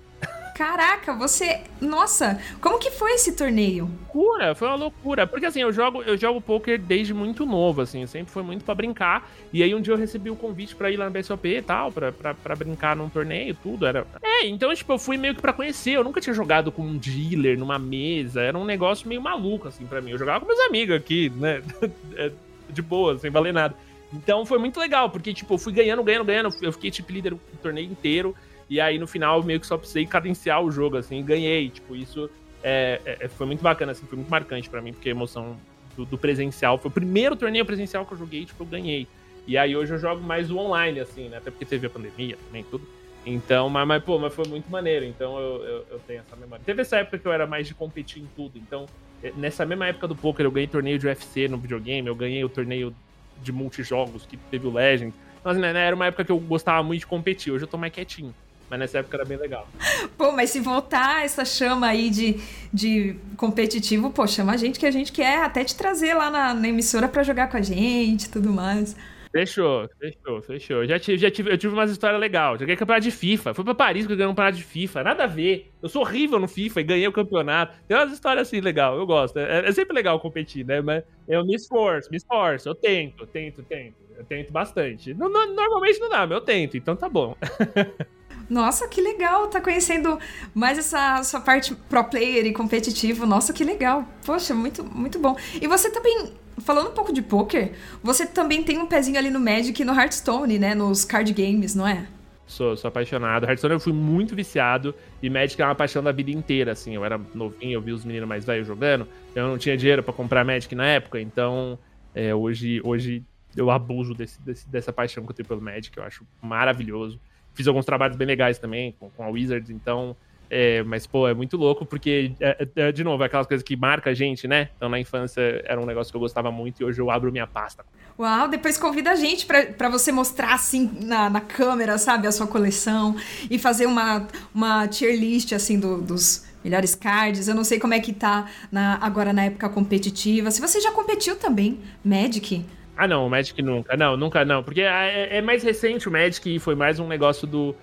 Caraca, 0.54 1.12
você. 1.12 1.62
Nossa, 1.80 2.38
como 2.60 2.78
que 2.78 2.92
foi 2.92 3.14
esse 3.14 3.32
torneio? 3.32 3.90
Loucura, 4.14 4.54
foi 4.54 4.68
uma 4.68 4.76
loucura. 4.76 5.26
Porque 5.26 5.46
assim, 5.46 5.60
eu 5.60 5.72
jogo, 5.72 6.00
eu 6.02 6.16
jogo 6.16 6.40
poker 6.40 6.80
desde 6.80 7.12
muito 7.12 7.44
novo, 7.44 7.80
assim, 7.80 8.06
sempre 8.06 8.32
foi 8.32 8.44
muito 8.44 8.64
para 8.64 8.76
brincar. 8.76 9.28
E 9.52 9.64
aí 9.64 9.74
um 9.74 9.80
dia 9.80 9.92
eu 9.92 9.98
recebi 9.98 10.30
o 10.30 10.34
um 10.34 10.36
convite 10.36 10.76
para 10.76 10.92
ir 10.92 10.96
lá 10.96 11.06
na 11.06 11.10
BSOP 11.10 11.44
e 11.48 11.60
tal, 11.60 11.90
pra, 11.90 12.12
pra, 12.12 12.34
pra, 12.34 12.54
brincar 12.54 12.94
num 12.94 13.08
torneio, 13.08 13.56
tudo. 13.60 13.84
Era. 13.84 14.06
É, 14.22 14.46
então, 14.46 14.72
tipo, 14.72 14.92
eu 14.92 14.98
fui 14.98 15.16
meio 15.16 15.34
que 15.34 15.42
pra 15.42 15.52
conhecer. 15.52 15.90
Eu 15.90 16.04
nunca 16.04 16.20
tinha 16.20 16.32
jogado 16.32 16.70
com 16.70 16.82
um 16.82 16.96
dealer 16.96 17.58
numa 17.58 17.78
mesa. 17.78 18.40
Era 18.40 18.56
um 18.56 18.64
negócio 18.64 19.08
meio 19.08 19.20
maluco, 19.20 19.66
assim, 19.66 19.84
para 19.86 20.00
mim. 20.00 20.12
Eu 20.12 20.18
jogava 20.18 20.38
com 20.40 20.46
meus 20.46 20.60
amigos 20.60 20.94
aqui, 20.94 21.30
né? 21.30 21.62
É, 22.16 22.30
de 22.70 22.80
boa, 22.80 23.18
sem 23.18 23.28
valer 23.28 23.52
nada. 23.52 23.74
Então 24.14 24.46
foi 24.46 24.58
muito 24.58 24.78
legal, 24.78 25.10
porque, 25.10 25.34
tipo, 25.34 25.54
eu 25.54 25.58
fui 25.58 25.72
ganhando, 25.72 26.02
ganhando, 26.02 26.24
ganhando. 26.24 26.56
Eu 26.62 26.72
fiquei, 26.72 26.90
tipo, 26.90 27.12
líder 27.12 27.34
o 27.34 27.38
torneio 27.60 27.90
inteiro. 27.90 28.34
E 28.68 28.80
aí 28.80 28.98
no 28.98 29.06
final 29.06 29.42
meio 29.42 29.60
que 29.60 29.66
só 29.66 29.76
precisei 29.76 30.06
cadenciar 30.06 30.62
o 30.62 30.70
jogo, 30.70 30.96
assim, 30.96 31.18
e 31.18 31.22
ganhei. 31.22 31.68
Tipo, 31.68 31.94
isso 31.94 32.30
é, 32.62 33.00
é, 33.04 33.28
foi 33.28 33.46
muito 33.46 33.62
bacana, 33.62 33.92
assim, 33.92 34.06
foi 34.06 34.16
muito 34.16 34.30
marcante 34.30 34.70
para 34.70 34.80
mim, 34.80 34.92
porque 34.92 35.08
a 35.08 35.12
emoção 35.12 35.56
do, 35.96 36.04
do, 36.04 36.16
presencial 36.16 36.78
foi 36.78 36.90
o 36.90 36.94
primeiro 36.94 37.36
torneio 37.36 37.64
presencial 37.64 38.06
que 38.06 38.12
eu 38.12 38.18
joguei, 38.18 38.44
tipo, 38.44 38.62
eu 38.62 38.66
ganhei. 38.66 39.06
E 39.46 39.58
aí 39.58 39.76
hoje 39.76 39.92
eu 39.92 39.98
jogo 39.98 40.22
mais 40.22 40.50
o 40.50 40.56
online, 40.56 41.00
assim, 41.00 41.28
né? 41.28 41.36
Até 41.36 41.50
porque 41.50 41.66
teve 41.66 41.86
a 41.86 41.90
pandemia 41.90 42.38
também, 42.46 42.64
tudo. 42.64 42.86
Então, 43.26 43.68
mas, 43.68 43.86
mas 43.86 44.02
pô, 44.02 44.18
mas 44.18 44.34
foi 44.34 44.46
muito 44.48 44.70
maneiro. 44.70 45.04
Então 45.04 45.38
eu, 45.38 45.64
eu, 45.64 45.86
eu, 45.90 46.00
tenho 46.06 46.20
essa 46.20 46.36
memória. 46.36 46.64
Teve 46.64 46.82
essa 46.82 46.96
época 46.96 47.18
que 47.18 47.26
eu 47.26 47.32
era 47.32 47.46
mais 47.46 47.66
de 47.66 47.74
competir 47.74 48.22
em 48.22 48.28
tudo. 48.34 48.58
Então, 48.58 48.86
é, 49.22 49.32
nessa 49.36 49.66
mesma 49.66 49.86
época 49.86 50.08
do 50.08 50.16
poker, 50.16 50.46
eu 50.46 50.50
ganhei 50.50 50.66
torneio 50.66 50.98
de 50.98 51.06
UFC 51.06 51.48
no 51.48 51.58
videogame, 51.58 52.08
eu 52.08 52.14
ganhei 52.14 52.42
o 52.44 52.48
torneio 52.48 52.94
de 53.42 53.52
multijogos 53.52 54.26
que 54.26 54.36
teve 54.36 54.66
o 54.66 54.72
Legend. 54.72 55.14
Então, 55.40 55.52
assim, 55.52 55.60
né, 55.60 55.86
era 55.86 55.94
uma 55.94 56.06
época 56.06 56.24
que 56.24 56.32
eu 56.32 56.38
gostava 56.38 56.82
muito 56.82 57.00
de 57.00 57.06
competir. 57.06 57.52
Hoje 57.52 57.64
eu 57.64 57.68
tô 57.68 57.76
mais 57.76 57.92
quietinho. 57.92 58.34
Mas 58.70 58.78
nessa 58.78 58.98
época 58.98 59.16
era 59.16 59.24
bem 59.24 59.36
legal. 59.36 59.68
Pô, 60.16 60.32
mas 60.32 60.50
se 60.50 60.60
voltar 60.60 61.24
essa 61.24 61.44
chama 61.44 61.86
aí 61.86 62.08
de, 62.08 62.40
de 62.72 63.16
competitivo, 63.36 64.10
pô, 64.10 64.26
chama 64.26 64.52
a 64.52 64.56
gente 64.56 64.78
que 64.78 64.86
a 64.86 64.90
gente 64.90 65.12
quer 65.12 65.44
até 65.44 65.62
te 65.62 65.76
trazer 65.76 66.14
lá 66.14 66.30
na, 66.30 66.54
na 66.54 66.68
emissora 66.68 67.06
para 67.06 67.22
jogar 67.22 67.48
com 67.48 67.56
a 67.56 67.62
gente 67.62 68.24
e 68.24 68.28
tudo 68.30 68.50
mais. 68.50 68.96
Fechou, 69.34 69.88
fechou, 69.98 70.42
fechou. 70.42 70.86
Já 70.86 70.96
tive, 70.96 71.18
já 71.18 71.28
tive, 71.28 71.50
eu 71.50 71.58
tive 71.58 71.74
umas 71.74 71.90
histórias 71.90 72.20
legais. 72.20 72.60
Joguei 72.60 72.76
campeonato 72.76 73.02
de 73.02 73.10
FIFA. 73.10 73.52
Fui 73.52 73.64
pra 73.64 73.74
Paris 73.74 74.06
que 74.06 74.12
eu 74.12 74.16
ganhei 74.16 74.28
um 74.28 74.32
campeonato 74.32 74.58
de 74.58 74.62
FIFA. 74.62 75.02
Nada 75.02 75.24
a 75.24 75.26
ver. 75.26 75.72
Eu 75.82 75.88
sou 75.88 76.02
horrível 76.02 76.38
no 76.38 76.46
FIFA 76.46 76.80
e 76.80 76.84
ganhei 76.84 77.08
o 77.08 77.12
campeonato. 77.12 77.76
Tem 77.88 77.96
umas 77.96 78.12
histórias 78.12 78.46
assim 78.46 78.60
legal. 78.60 78.96
Eu 78.96 79.04
gosto. 79.04 79.36
É, 79.40 79.68
é 79.68 79.72
sempre 79.72 79.92
legal 79.92 80.20
competir, 80.20 80.64
né? 80.64 80.80
Mas 80.80 81.02
eu 81.26 81.44
me 81.44 81.56
esforço, 81.56 82.08
me 82.12 82.16
esforço. 82.16 82.68
Eu 82.68 82.76
tento, 82.76 83.26
tento, 83.26 83.60
tento. 83.64 83.96
Eu 84.16 84.24
tento 84.24 84.52
bastante. 84.52 85.12
No, 85.12 85.28
no, 85.28 85.46
normalmente 85.52 85.98
não 85.98 86.08
dá, 86.08 86.24
mas 86.24 86.30
eu 86.30 86.40
tento, 86.40 86.76
então 86.76 86.94
tá 86.94 87.08
bom. 87.08 87.36
Nossa, 88.48 88.86
que 88.86 89.00
legal, 89.00 89.48
tá 89.48 89.60
conhecendo 89.60 90.18
mais 90.54 90.78
essa 90.78 91.22
sua 91.24 91.40
parte 91.40 91.74
pro 91.74 92.04
player 92.04 92.46
e 92.46 92.52
competitivo. 92.52 93.26
Nossa, 93.26 93.52
que 93.52 93.64
legal. 93.64 94.06
Poxa, 94.24 94.54
muito, 94.54 94.84
muito 94.84 95.18
bom. 95.18 95.36
E 95.60 95.66
você 95.66 95.90
também, 95.90 96.32
falando 96.58 96.90
um 96.90 96.94
pouco 96.94 97.12
de 97.12 97.22
poker, 97.22 97.72
você 98.02 98.26
também 98.26 98.62
tem 98.62 98.78
um 98.78 98.86
pezinho 98.86 99.18
ali 99.18 99.30
no 99.30 99.40
Magic 99.40 99.80
e 99.80 99.84
no 99.84 99.92
Hearthstone, 99.92 100.58
né? 100.58 100.74
Nos 100.74 101.04
card 101.04 101.32
games, 101.32 101.74
não 101.74 101.86
é? 101.86 102.06
Sou, 102.46 102.76
sou 102.76 102.88
apaixonado. 102.88 103.44
Hearthstone 103.44 103.74
eu 103.74 103.80
fui 103.80 103.92
muito 103.92 104.34
viciado 104.34 104.94
e 105.22 105.30
Magic 105.30 105.60
é 105.60 105.64
uma 105.64 105.74
paixão 105.74 106.02
da 106.02 106.12
vida 106.12 106.30
inteira, 106.30 106.72
assim. 106.72 106.94
Eu 106.94 107.04
era 107.04 107.18
novinho, 107.34 107.72
eu 107.72 107.80
vi 107.80 107.92
os 107.92 108.04
meninos 108.04 108.28
mais 108.28 108.44
velhos 108.44 108.66
jogando. 108.66 109.08
Eu 109.34 109.48
não 109.48 109.58
tinha 109.58 109.76
dinheiro 109.76 110.02
para 110.02 110.12
comprar 110.12 110.44
Magic 110.44 110.74
na 110.74 110.86
época, 110.86 111.20
então 111.20 111.78
é, 112.14 112.34
hoje, 112.34 112.80
hoje 112.84 113.24
eu 113.56 113.70
abuso 113.70 114.14
desse, 114.14 114.40
desse, 114.42 114.68
dessa 114.68 114.92
paixão 114.92 115.24
que 115.24 115.30
eu 115.30 115.34
tenho 115.34 115.48
pelo 115.48 115.60
Magic, 115.60 115.96
eu 115.96 116.04
acho 116.04 116.26
maravilhoso. 116.42 117.18
Fiz 117.54 117.66
alguns 117.66 117.86
trabalhos 117.86 118.16
bem 118.16 118.26
legais 118.26 118.58
também 118.58 118.92
com, 118.98 119.08
com 119.10 119.22
a 119.22 119.28
Wizards, 119.28 119.70
então. 119.70 120.16
É, 120.50 120.82
mas, 120.82 121.06
pô, 121.06 121.26
é 121.26 121.34
muito 121.34 121.56
louco, 121.56 121.84
porque, 121.84 122.32
é, 122.40 122.68
é, 122.76 122.92
de 122.92 123.02
novo, 123.02 123.22
é 123.22 123.26
aquelas 123.26 123.46
coisas 123.46 123.64
que 123.64 123.76
marca 123.76 124.10
a 124.10 124.14
gente, 124.14 124.46
né? 124.46 124.68
Então, 124.76 124.88
na 124.88 125.00
infância, 125.00 125.62
era 125.64 125.80
um 125.80 125.86
negócio 125.86 126.12
que 126.12 126.16
eu 126.16 126.20
gostava 126.20 126.50
muito 126.50 126.80
e 126.80 126.84
hoje 126.84 127.00
eu 127.00 127.10
abro 127.10 127.32
minha 127.32 127.46
pasta. 127.46 127.84
Uau, 128.18 128.48
depois 128.48 128.78
convida 128.78 129.10
a 129.10 129.16
gente 129.16 129.46
para 129.46 129.88
você 129.88 130.12
mostrar, 130.12 130.54
assim, 130.54 130.90
na, 131.02 131.28
na 131.28 131.40
câmera, 131.40 131.98
sabe, 131.98 132.26
a 132.26 132.32
sua 132.32 132.46
coleção 132.46 133.16
e 133.50 133.58
fazer 133.58 133.86
uma, 133.86 134.26
uma 134.54 134.86
tier 134.86 135.18
list, 135.18 135.52
assim, 135.52 135.78
do, 135.78 136.00
dos 136.00 136.46
melhores 136.62 136.94
cards. 136.94 137.48
Eu 137.48 137.54
não 137.54 137.64
sei 137.64 137.80
como 137.80 137.94
é 137.94 138.00
que 138.00 138.12
tá 138.12 138.48
na, 138.70 138.98
agora 139.00 139.32
na 139.32 139.44
época 139.44 139.68
competitiva. 139.68 140.50
Se 140.50 140.60
você 140.60 140.80
já 140.80 140.92
competiu 140.92 141.36
também, 141.36 141.80
Magic, 142.04 142.64
ah, 142.96 143.08
não, 143.08 143.26
o 143.26 143.30
Magic 143.30 143.60
nunca. 143.60 143.96
Não, 143.96 144.16
nunca 144.16 144.44
não. 144.44 144.62
Porque 144.62 144.82
é, 144.82 145.38
é 145.38 145.42
mais 145.42 145.62
recente 145.62 146.08
o 146.08 146.12
Magic 146.12 146.54
e 146.54 146.60
foi 146.60 146.76
mais 146.76 147.00
um 147.00 147.08
negócio 147.08 147.46
do, 147.46 147.74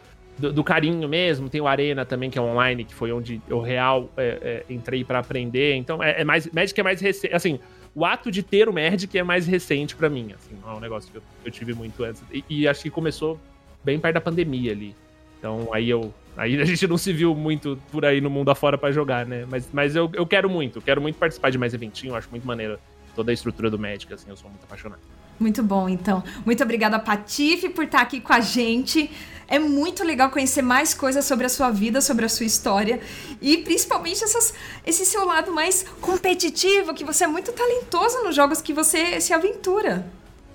do, 0.52 0.64
carinho 0.64 1.08
mesmo. 1.08 1.50
Tem 1.50 1.62
o 1.62 1.68
Arena 1.68 2.06
também, 2.06 2.30
que 2.30 2.40
é 2.40 2.42
online, 2.42 2.84
que 2.84 2.94
foi 2.94 3.12
onde 3.12 3.42
eu 3.48 3.60
real 3.62 4.10
é, 4.18 4.64
é, 4.70 4.74
entrei 4.74 5.04
para 5.04 5.20
aprender. 5.20 5.76
Então, 5.76 6.02
é, 6.02 6.22
é, 6.22 6.24
mais. 6.24 6.50
Magic 6.52 6.80
é 6.80 6.84
mais 6.84 7.00
recente. 7.00 7.34
Assim, 7.34 7.60
o 7.94 8.06
ato 8.06 8.32
de 8.32 8.42
ter 8.42 8.68
o 8.68 8.74
Magic 8.74 9.18
é 9.18 9.24
mais 9.24 9.46
recente 9.46 9.96
para 9.96 10.10
mim. 10.10 10.34
Assim, 10.34 10.56
é 10.66 10.72
um 10.72 10.80
negócio 10.80 11.12
que 11.12 11.18
eu, 11.18 11.24
eu 11.46 11.52
tive 11.52 11.74
muito 11.74 12.04
antes. 12.04 12.24
E, 12.32 12.44
e, 12.50 12.68
acho 12.68 12.82
que 12.84 12.90
começou 12.90 13.40
bem 13.84 14.00
perto 14.00 14.16
da 14.16 14.22
pandemia 14.22 14.72
ali. 14.72 14.96
Então, 15.38 15.70
aí 15.74 15.90
eu. 15.90 16.14
Aí 16.38 16.60
a 16.62 16.66
gente 16.66 16.88
não 16.88 16.98
se 16.98 17.12
viu 17.12 17.36
muito 17.36 17.78
por 17.92 18.06
aí 18.06 18.22
no 18.22 18.30
mundo 18.30 18.50
afora 18.50 18.78
para 18.78 18.92
jogar, 18.92 19.26
né? 19.26 19.46
Mas, 19.50 19.70
mas 19.72 19.96
eu, 19.96 20.10
eu 20.14 20.26
quero 20.26 20.50
muito, 20.50 20.82
quero 20.82 21.02
muito 21.02 21.18
participar 21.18 21.50
de 21.50 21.58
mais 21.58 21.74
eventinho, 21.74 22.16
acho 22.16 22.30
muito 22.32 22.48
maneiro 22.48 22.80
toda 23.14 23.32
a 23.32 23.34
estrutura 23.34 23.70
do 23.70 23.78
Magic, 23.78 24.12
assim, 24.14 24.30
eu 24.30 24.38
sou 24.38 24.50
muito 24.50 24.64
apaixonado. 24.64 25.02
Muito 25.40 25.64
bom, 25.64 25.90
então. 25.90 26.24
Muito 26.46 26.64
obrigada, 26.64 27.00
Patife, 27.00 27.70
por 27.70 27.86
estar 27.86 28.02
aqui 28.02 28.22
com 28.22 28.34
a 28.34 28.40
gente. 28.40 29.10
É 29.48 29.60
muito 29.60 30.02
legal 30.04 30.30
conhecer 30.30 30.62
mais 30.62 30.94
coisas 30.94 31.26
sobre 31.26 31.46
a 31.46 31.50
sua 31.50 31.70
vida, 31.72 32.00
sobre 32.00 32.24
a 32.24 32.30
sua 32.30 32.46
história 32.46 33.02
e 33.42 33.58
principalmente 33.58 34.24
essas, 34.24 34.54
esse 34.86 35.06
seu 35.06 35.26
lado 35.26 35.52
mais 35.52 35.84
competitivo, 36.00 36.94
que 36.94 37.04
você 37.04 37.26
é 37.26 37.28
muito 37.28 37.52
talentoso 37.52 38.24
nos 38.24 38.34
jogos 38.34 38.62
que 38.62 38.72
você 38.72 39.20
se 39.20 39.34
aventura. 39.34 40.06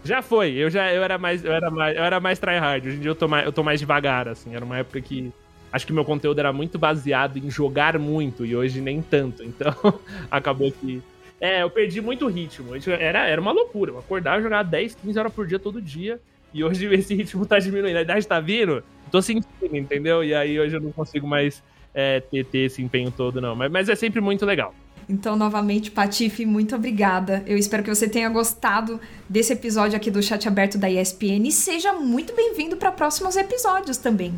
Já 0.02 0.22
foi, 0.22 0.52
eu 0.52 0.70
já 0.70 0.90
eu 0.94 1.02
era 1.02 1.18
mais 1.18 1.44
eu 1.44 1.52
era 1.52 1.70
mais 1.70 1.96
eu 1.96 2.04
era 2.04 2.20
mais 2.20 2.38
tryhard. 2.38 2.88
Hoje 2.88 2.96
em 2.96 3.00
dia 3.00 3.10
eu 3.10 3.14
tô 3.14 3.28
mais 3.28 3.44
eu 3.44 3.52
tô 3.52 3.62
mais 3.62 3.80
devagar 3.80 4.28
assim. 4.28 4.54
Era 4.54 4.64
uma 4.64 4.78
época 4.78 4.98
que 5.02 5.30
acho 5.70 5.86
que 5.86 5.92
meu 5.92 6.04
conteúdo 6.04 6.38
era 6.38 6.52
muito 6.52 6.78
baseado 6.78 7.36
em 7.36 7.50
jogar 7.50 7.98
muito 7.98 8.46
e 8.46 8.56
hoje 8.56 8.80
nem 8.80 9.02
tanto. 9.02 9.42
Então 9.42 9.74
acabou 10.30 10.72
que 10.72 11.02
é, 11.40 11.62
eu 11.62 11.70
perdi 11.70 12.00
muito 12.00 12.26
ritmo. 12.26 12.70
Era, 12.98 13.26
era 13.26 13.40
uma 13.40 13.52
loucura. 13.52 13.92
Eu 13.92 13.98
acordava 13.98 14.40
jogava 14.42 14.64
10, 14.64 14.94
15 14.96 15.18
horas 15.18 15.32
por 15.32 15.46
dia 15.46 15.58
todo 15.58 15.80
dia. 15.80 16.20
E 16.52 16.64
hoje 16.64 16.86
esse 16.94 17.14
ritmo 17.14 17.44
tá 17.44 17.58
diminuindo. 17.58 17.96
A 17.96 18.02
idade 18.02 18.26
tá 18.26 18.40
vindo, 18.40 18.82
tô 19.10 19.20
sentindo, 19.20 19.76
entendeu? 19.76 20.24
E 20.24 20.34
aí 20.34 20.58
hoje 20.58 20.76
eu 20.76 20.80
não 20.80 20.92
consigo 20.92 21.26
mais 21.26 21.62
é, 21.94 22.20
ter, 22.20 22.44
ter 22.44 22.60
esse 22.60 22.82
empenho 22.82 23.10
todo, 23.10 23.40
não. 23.40 23.54
Mas, 23.54 23.70
mas 23.70 23.88
é 23.88 23.94
sempre 23.94 24.20
muito 24.20 24.44
legal. 24.46 24.74
Então, 25.08 25.36
novamente, 25.36 25.90
Patife, 25.90 26.44
muito 26.44 26.74
obrigada. 26.74 27.44
Eu 27.46 27.56
espero 27.56 27.82
que 27.82 27.88
você 27.88 28.08
tenha 28.08 28.28
gostado 28.28 29.00
desse 29.28 29.52
episódio 29.52 29.96
aqui 29.96 30.10
do 30.10 30.20
Chat 30.20 30.48
Aberto 30.48 30.78
da 30.78 30.90
ESPN 30.90 31.46
e 31.46 31.52
seja 31.52 31.92
muito 31.92 32.34
bem-vindo 32.34 32.76
para 32.76 32.90
próximos 32.90 33.36
episódios 33.36 33.98
também. 33.98 34.34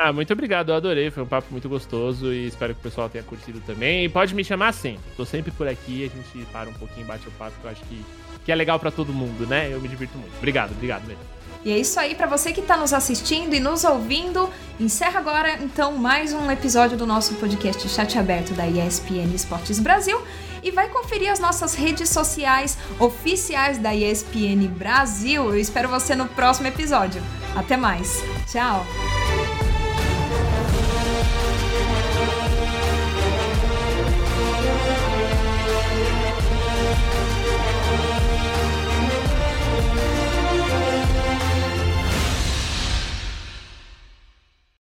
Ah, 0.00 0.12
muito 0.12 0.32
obrigado, 0.32 0.68
eu 0.68 0.76
adorei, 0.76 1.10
foi 1.10 1.24
um 1.24 1.26
papo 1.26 1.48
muito 1.50 1.68
gostoso 1.68 2.32
e 2.32 2.46
espero 2.46 2.72
que 2.72 2.78
o 2.78 2.82
pessoal 2.84 3.08
tenha 3.08 3.24
curtido 3.24 3.60
também. 3.66 4.04
E 4.04 4.08
pode 4.08 4.32
me 4.32 4.44
chamar 4.44 4.72
sempre, 4.72 5.02
tô 5.16 5.24
sempre 5.24 5.50
por 5.50 5.66
aqui, 5.66 6.04
a 6.04 6.08
gente 6.08 6.46
para 6.52 6.70
um 6.70 6.74
pouquinho, 6.74 7.04
bate 7.04 7.26
o 7.26 7.32
papo, 7.32 7.58
que 7.60 7.66
eu 7.66 7.70
acho 7.70 7.82
que, 7.82 8.04
que 8.44 8.52
é 8.52 8.54
legal 8.54 8.78
para 8.78 8.92
todo 8.92 9.12
mundo, 9.12 9.44
né? 9.44 9.68
Eu 9.72 9.80
me 9.80 9.88
divirto 9.88 10.16
muito. 10.16 10.36
Obrigado, 10.36 10.70
obrigado 10.70 11.04
mesmo. 11.04 11.38
E 11.64 11.72
é 11.72 11.78
isso 11.78 11.98
aí 11.98 12.14
para 12.14 12.28
você 12.28 12.52
que 12.52 12.60
está 12.60 12.76
nos 12.76 12.92
assistindo 12.92 13.54
e 13.54 13.58
nos 13.58 13.82
ouvindo. 13.82 14.48
Encerra 14.78 15.18
agora 15.18 15.58
então 15.60 15.98
mais 15.98 16.32
um 16.32 16.48
episódio 16.48 16.96
do 16.96 17.04
nosso 17.04 17.34
podcast 17.34 17.88
Chat 17.88 18.16
Aberto 18.16 18.54
da 18.54 18.68
ESPN 18.68 19.34
Esportes 19.34 19.80
Brasil 19.80 20.22
e 20.62 20.70
vai 20.70 20.88
conferir 20.88 21.30
as 21.30 21.40
nossas 21.40 21.74
redes 21.74 22.08
sociais 22.08 22.78
oficiais 23.00 23.78
da 23.78 23.92
ESPN 23.92 24.68
Brasil. 24.68 25.44
Eu 25.44 25.58
espero 25.58 25.88
você 25.88 26.14
no 26.14 26.26
próximo 26.28 26.68
episódio. 26.68 27.20
Até 27.56 27.76
mais. 27.76 28.22
Tchau. 28.46 28.86